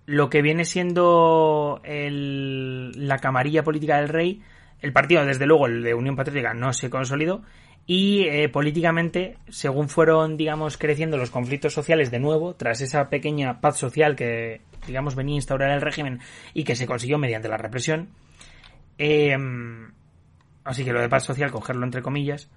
lo 0.05 0.29
que 0.29 0.43
viene 0.43 0.67
siendo 0.67 1.81
el, 1.83 3.09
la 3.09 3.17
camarilla 3.21 3.63
política 3.63 3.97
del 3.97 4.11
rey, 4.11 4.43
el 4.81 4.93
partido, 4.93 5.25
desde 5.25 5.47
luego, 5.47 5.67
el 5.67 5.83
de 5.83 5.95
Unión 5.95 6.15
Patriótica, 6.15 6.53
no 6.53 6.75
se 6.75 6.91
consolidó 6.91 7.41
y 7.87 8.25
eh, 8.25 8.49
políticamente, 8.49 9.37
según 9.49 9.89
fueron, 9.89 10.37
digamos, 10.37 10.77
creciendo 10.77 11.17
los 11.17 11.31
conflictos 11.31 11.73
sociales 11.73 12.11
de 12.11 12.21
nuevo, 12.21 12.55
tras 12.55 12.81
esa 12.81 13.09
pequeña 13.09 13.61
paz 13.61 13.79
social 13.79 14.15
que, 14.17 14.61
digamos, 14.87 15.15
venía 15.17 15.35
a 15.35 15.37
instaurar 15.37 15.71
el 15.71 15.81
régimen 15.81 16.21
y 16.55 16.65
que 16.65 16.77
se 16.77 16.87
consiguió 16.87 17.19
mediante 17.19 17.49
la 17.49 17.57
represión, 17.57 18.11
eh, 18.99 19.37
así 20.65 20.85
que 20.85 20.93
lo 20.93 21.01
de 21.01 21.09
paz 21.09 21.25
social, 21.25 21.51
cogerlo 21.51 21.85
entre 21.85 22.03
comillas, 22.03 22.49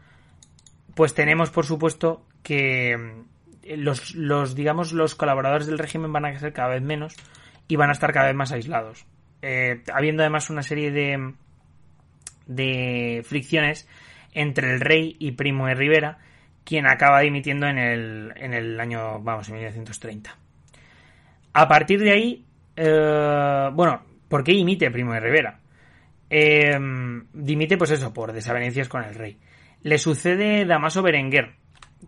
pues 0.95 1.13
tenemos, 1.13 1.49
por 1.49 1.65
supuesto, 1.65 2.26
que 2.43 3.24
los, 3.78 4.13
los, 4.15 4.55
digamos, 4.55 4.93
los 4.93 5.15
colaboradores 5.15 5.67
del 5.67 5.80
régimen 5.80 6.13
van 6.13 6.26
a 6.26 6.39
ser 6.39 6.53
cada 6.53 6.69
vez 6.69 6.82
menos 6.82 7.15
y 7.67 7.76
van 7.76 7.89
a 7.89 7.93
estar 7.93 8.13
cada 8.13 8.28
vez 8.28 8.36
más 8.36 8.51
aislados. 8.51 9.05
Eh, 9.41 9.84
habiendo 9.93 10.24
además 10.24 10.49
una 10.49 10.63
serie 10.63 10.91
de, 10.91 11.34
de 12.45 13.24
fricciones 13.26 13.88
entre 14.34 14.73
el 14.73 14.79
rey 14.79 15.15
y 15.19 15.31
Primo 15.34 15.67
de 15.67 15.75
Rivera, 15.75 16.17
quien 16.63 16.88
acaba 16.88 17.21
dimitiendo 17.21 17.67
en 17.67 17.77
el, 17.77 18.34
en 18.36 18.53
el 18.53 18.79
año, 18.79 19.19
vamos, 19.21 19.47
en 19.49 19.55
1930. 19.55 20.36
A 21.53 21.67
partir 21.67 21.99
de 21.99 22.11
ahí, 22.11 22.45
eh, 22.75 23.69
bueno, 23.73 24.01
¿por 24.27 24.43
qué 24.43 24.53
dimite 24.53 24.89
Primo 24.91 25.13
de 25.13 25.19
Rivera? 25.19 25.59
Eh, 26.29 26.77
dimite, 27.34 27.77
pues 27.77 27.91
eso, 27.91 28.13
por 28.13 28.34
desavenencias 28.34 28.89
con 28.89 29.03
el 29.03 29.13
rey. 29.13 29.38
Le 29.84 29.97
sucede 29.97 30.65
Damaso 30.65 31.03
Berenguer, 31.03 31.53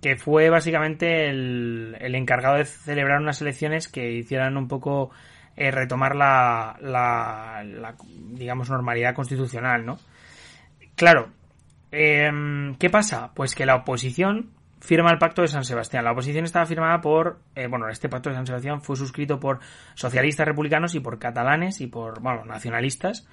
que 0.01 0.15
fue 0.15 0.49
básicamente 0.49 1.29
el, 1.29 1.95
el 1.99 2.15
encargado 2.15 2.57
de 2.57 2.65
celebrar 2.65 3.21
unas 3.21 3.41
elecciones 3.41 3.87
que 3.87 4.11
hicieran 4.11 4.57
un 4.57 4.67
poco 4.67 5.11
eh, 5.57 5.71
retomar 5.71 6.15
la, 6.15 6.77
la, 6.81 7.63
la, 7.63 7.95
digamos, 8.31 8.69
normalidad 8.69 9.13
constitucional, 9.13 9.85
¿no? 9.85 9.97
Claro, 10.95 11.29
eh, 11.95 12.75
¿qué 12.79 12.89
pasa? 12.89 13.31
Pues 13.33 13.55
que 13.55 13.65
la 13.65 13.75
oposición 13.75 14.51
firma 14.85 15.11
el 15.11 15.17
Pacto 15.17 15.41
de 15.41 15.47
San 15.47 15.65
Sebastián. 15.65 16.03
La 16.05 16.11
oposición 16.11 16.45
estaba 16.45 16.65
firmada 16.65 17.01
por, 17.01 17.39
eh, 17.55 17.67
bueno, 17.67 17.89
este 17.89 18.09
Pacto 18.09 18.29
de 18.29 18.35
San 18.35 18.45
Sebastián 18.45 18.81
fue 18.81 18.95
suscrito 18.95 19.39
por 19.39 19.59
socialistas 19.95 20.45
republicanos 20.45 20.95
y 20.95 20.99
por 20.99 21.19
catalanes 21.19 21.81
y 21.81 21.87
por, 21.87 22.21
bueno, 22.21 22.45
nacionalistas, 22.45 23.27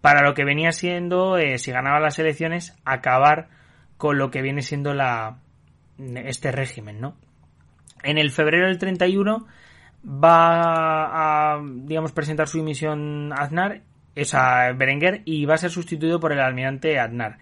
para 0.00 0.22
lo 0.22 0.34
que 0.34 0.44
venía 0.44 0.72
siendo, 0.72 1.38
eh, 1.38 1.58
si 1.58 1.72
ganaba 1.72 2.00
las 2.00 2.18
elecciones, 2.18 2.76
acabar 2.84 3.48
con 3.96 4.18
lo 4.18 4.30
que 4.30 4.42
viene 4.42 4.62
siendo 4.62 4.94
la, 4.94 5.38
este 5.98 6.50
régimen, 6.52 7.00
¿no? 7.00 7.16
En 8.02 8.18
el 8.18 8.30
febrero 8.30 8.66
del 8.66 8.78
31 8.78 9.46
va 10.06 11.54
a, 11.54 11.62
digamos, 11.62 12.12
presentar 12.12 12.48
su 12.48 12.58
dimisión 12.58 13.32
Aznar, 13.32 13.80
es 14.14 14.34
a 14.34 14.72
Berenguer, 14.72 15.22
y 15.24 15.46
va 15.46 15.54
a 15.54 15.58
ser 15.58 15.70
sustituido 15.70 16.20
por 16.20 16.32
el 16.32 16.40
almirante 16.40 16.98
Aznar. 16.98 17.38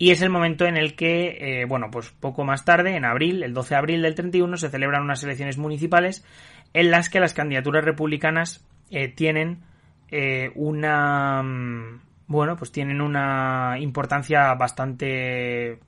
Y 0.00 0.12
es 0.12 0.22
el 0.22 0.30
momento 0.30 0.64
en 0.64 0.78
el 0.78 0.96
que, 0.96 1.60
eh, 1.60 1.66
bueno, 1.66 1.88
pues 1.92 2.08
poco 2.08 2.42
más 2.42 2.64
tarde, 2.64 2.96
en 2.96 3.04
abril, 3.04 3.42
el 3.42 3.52
12 3.52 3.74
de 3.74 3.78
abril 3.78 4.00
del 4.00 4.14
31, 4.14 4.56
se 4.56 4.70
celebran 4.70 5.02
unas 5.02 5.22
elecciones 5.22 5.58
municipales 5.58 6.24
en 6.72 6.90
las 6.90 7.10
que 7.10 7.20
las 7.20 7.34
candidaturas 7.34 7.84
republicanas 7.84 8.66
eh, 8.90 9.08
tienen 9.08 9.58
eh, 10.10 10.52
una, 10.54 11.42
mm, 11.42 12.00
bueno, 12.28 12.56
pues 12.56 12.72
tienen 12.72 13.02
una 13.02 13.76
importancia 13.78 14.54
bastante 14.54 15.78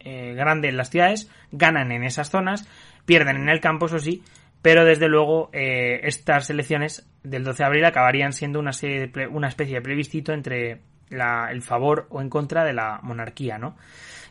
eh, 0.00 0.32
grande 0.34 0.68
en 0.68 0.78
las 0.78 0.88
ciudades, 0.88 1.30
ganan 1.52 1.92
en 1.92 2.04
esas 2.04 2.30
zonas, 2.30 2.66
pierden 3.04 3.36
en 3.36 3.50
el 3.50 3.60
campo, 3.60 3.84
eso 3.84 3.98
sí, 3.98 4.22
pero 4.62 4.86
desde 4.86 5.08
luego 5.08 5.50
eh, 5.52 6.00
estas 6.04 6.48
elecciones 6.48 7.06
del 7.22 7.44
12 7.44 7.58
de 7.58 7.66
abril 7.66 7.84
acabarían 7.84 8.32
siendo 8.32 8.60
una, 8.60 8.70
de 8.70 9.28
una 9.30 9.48
especie 9.48 9.74
de 9.74 9.82
plebiscito 9.82 10.32
entre 10.32 10.80
la, 11.08 11.48
el 11.50 11.62
favor 11.62 12.06
o 12.10 12.20
en 12.20 12.30
contra 12.30 12.64
de 12.64 12.72
la 12.72 13.00
monarquía, 13.02 13.58
¿no? 13.58 13.76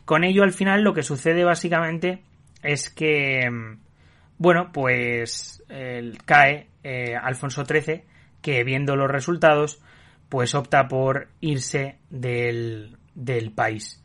Con 0.04 0.24
ello, 0.24 0.42
al 0.42 0.52
final, 0.52 0.82
lo 0.82 0.94
que 0.94 1.02
sucede 1.02 1.44
básicamente 1.44 2.22
es 2.62 2.90
que, 2.90 3.50
mm, 3.50 3.78
bueno, 4.38 4.70
pues 4.72 5.62
cae 6.24 6.68
eh, 6.84 7.16
Alfonso 7.20 7.64
XIII, 7.64 8.04
que 8.40 8.62
viendo 8.62 8.94
los 8.94 9.10
resultados, 9.10 9.82
pues 10.28 10.54
opta 10.54 10.86
por 10.86 11.28
irse 11.40 11.96
del, 12.10 12.96
del 13.14 13.50
país. 13.50 14.02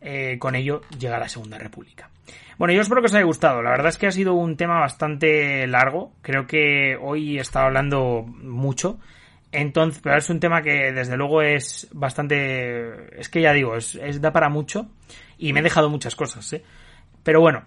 Eh, 0.00 0.38
con 0.38 0.54
ello 0.54 0.82
llega 0.98 1.18
la 1.18 1.28
Segunda 1.28 1.58
República. 1.58 2.10
Bueno, 2.58 2.72
yo 2.72 2.82
espero 2.82 3.00
que 3.00 3.06
os 3.06 3.14
haya 3.14 3.24
gustado. 3.24 3.62
La 3.62 3.70
verdad 3.70 3.88
es 3.88 3.98
que 3.98 4.06
ha 4.06 4.12
sido 4.12 4.34
un 4.34 4.56
tema 4.56 4.78
bastante 4.78 5.66
largo. 5.66 6.12
Creo 6.22 6.46
que 6.46 6.96
hoy 7.00 7.38
he 7.38 7.40
estado 7.40 7.66
hablando 7.66 8.22
mucho. 8.22 8.98
Entonces, 9.56 10.00
pero 10.02 10.18
es 10.18 10.28
un 10.30 10.40
tema 10.40 10.62
que 10.62 10.90
desde 10.90 11.16
luego 11.16 11.40
es 11.40 11.86
bastante, 11.92 13.20
es 13.20 13.28
que 13.28 13.40
ya 13.40 13.52
digo, 13.52 13.76
es, 13.76 13.96
da 14.20 14.32
para 14.32 14.48
mucho 14.48 14.88
y 15.38 15.52
me 15.52 15.60
he 15.60 15.62
dejado 15.62 15.88
muchas 15.88 16.16
cosas, 16.16 16.52
¿eh? 16.54 16.64
Pero 17.22 17.40
bueno, 17.40 17.62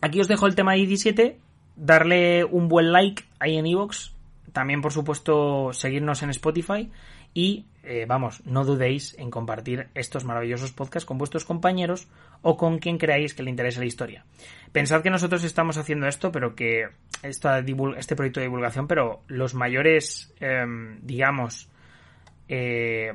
aquí 0.00 0.20
os 0.20 0.28
dejo 0.28 0.46
el 0.46 0.54
tema 0.54 0.74
17, 0.74 1.36
darle 1.74 2.44
un 2.44 2.68
buen 2.68 2.92
like 2.92 3.24
ahí 3.40 3.56
en 3.56 3.66
iVoox, 3.66 4.12
también 4.52 4.82
por 4.82 4.92
supuesto 4.92 5.72
seguirnos 5.72 6.22
en 6.22 6.30
Spotify 6.30 6.88
y 7.34 7.66
eh, 7.82 8.04
vamos, 8.06 8.44
no 8.44 8.64
dudéis 8.64 9.16
en 9.18 9.30
compartir 9.30 9.88
estos 9.94 10.24
maravillosos 10.24 10.72
podcasts 10.72 11.06
con 11.06 11.16
vuestros 11.16 11.44
compañeros 11.44 12.08
o 12.42 12.56
con 12.56 12.78
quien 12.78 12.98
creáis 12.98 13.34
que 13.34 13.42
le 13.42 13.50
interese 13.50 13.80
la 13.80 13.86
historia. 13.86 14.24
Pensad 14.72 15.02
que 15.02 15.10
nosotros 15.10 15.44
estamos 15.44 15.78
haciendo 15.78 16.06
esto, 16.06 16.30
pero 16.30 16.54
que 16.54 16.88
esta, 17.22 17.58
este 17.96 18.16
proyecto 18.16 18.40
de 18.40 18.46
divulgación, 18.46 18.86
pero 18.86 19.22
los 19.28 19.54
mayores, 19.54 20.32
em, 20.40 20.98
digamos, 21.02 21.70
eh, 22.48 23.14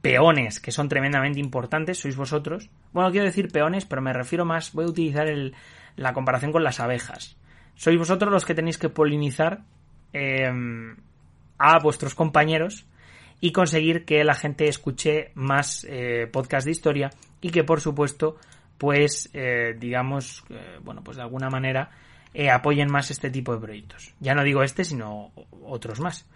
peones 0.00 0.60
que 0.60 0.72
son 0.72 0.88
tremendamente 0.88 1.40
importantes 1.40 1.98
sois 1.98 2.16
vosotros. 2.16 2.70
Bueno, 2.92 3.10
quiero 3.10 3.26
decir 3.26 3.48
peones, 3.50 3.84
pero 3.84 4.00
me 4.00 4.12
refiero 4.12 4.44
más, 4.44 4.72
voy 4.72 4.84
a 4.84 4.88
utilizar 4.88 5.26
el, 5.26 5.54
la 5.96 6.12
comparación 6.14 6.52
con 6.52 6.64
las 6.64 6.80
abejas. 6.80 7.36
Sois 7.74 7.98
vosotros 7.98 8.32
los 8.32 8.46
que 8.46 8.54
tenéis 8.54 8.78
que 8.78 8.88
polinizar 8.88 9.60
em, 10.12 10.96
a 11.58 11.78
vuestros 11.80 12.14
compañeros 12.14 12.86
y 13.40 13.52
conseguir 13.52 14.04
que 14.04 14.24
la 14.24 14.34
gente 14.34 14.68
escuche 14.68 15.30
más 15.34 15.86
eh, 15.88 16.28
podcasts 16.32 16.64
de 16.64 16.70
historia 16.70 17.10
y 17.40 17.50
que 17.50 17.64
por 17.64 17.80
supuesto 17.80 18.36
pues 18.78 19.30
eh, 19.32 19.74
digamos 19.78 20.44
eh, 20.50 20.78
bueno 20.82 21.02
pues 21.02 21.16
de 21.16 21.22
alguna 21.22 21.48
manera 21.48 21.90
eh, 22.34 22.50
apoyen 22.50 22.90
más 22.90 23.10
este 23.10 23.30
tipo 23.30 23.54
de 23.54 23.60
proyectos. 23.60 24.14
Ya 24.20 24.34
no 24.34 24.44
digo 24.44 24.62
este 24.62 24.84
sino 24.84 25.32
otros 25.64 26.00
más. 26.00 26.26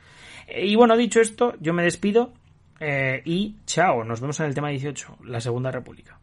Y 0.54 0.74
bueno 0.76 0.96
dicho 0.96 1.20
esto 1.20 1.54
yo 1.60 1.72
me 1.72 1.82
despido 1.82 2.32
y 3.24 3.56
chao 3.66 4.04
nos 4.04 4.22
vemos 4.22 4.40
en 4.40 4.46
el 4.46 4.54
tema 4.54 4.70
18 4.70 5.18
la 5.24 5.38
segunda 5.38 5.70
república 5.70 6.18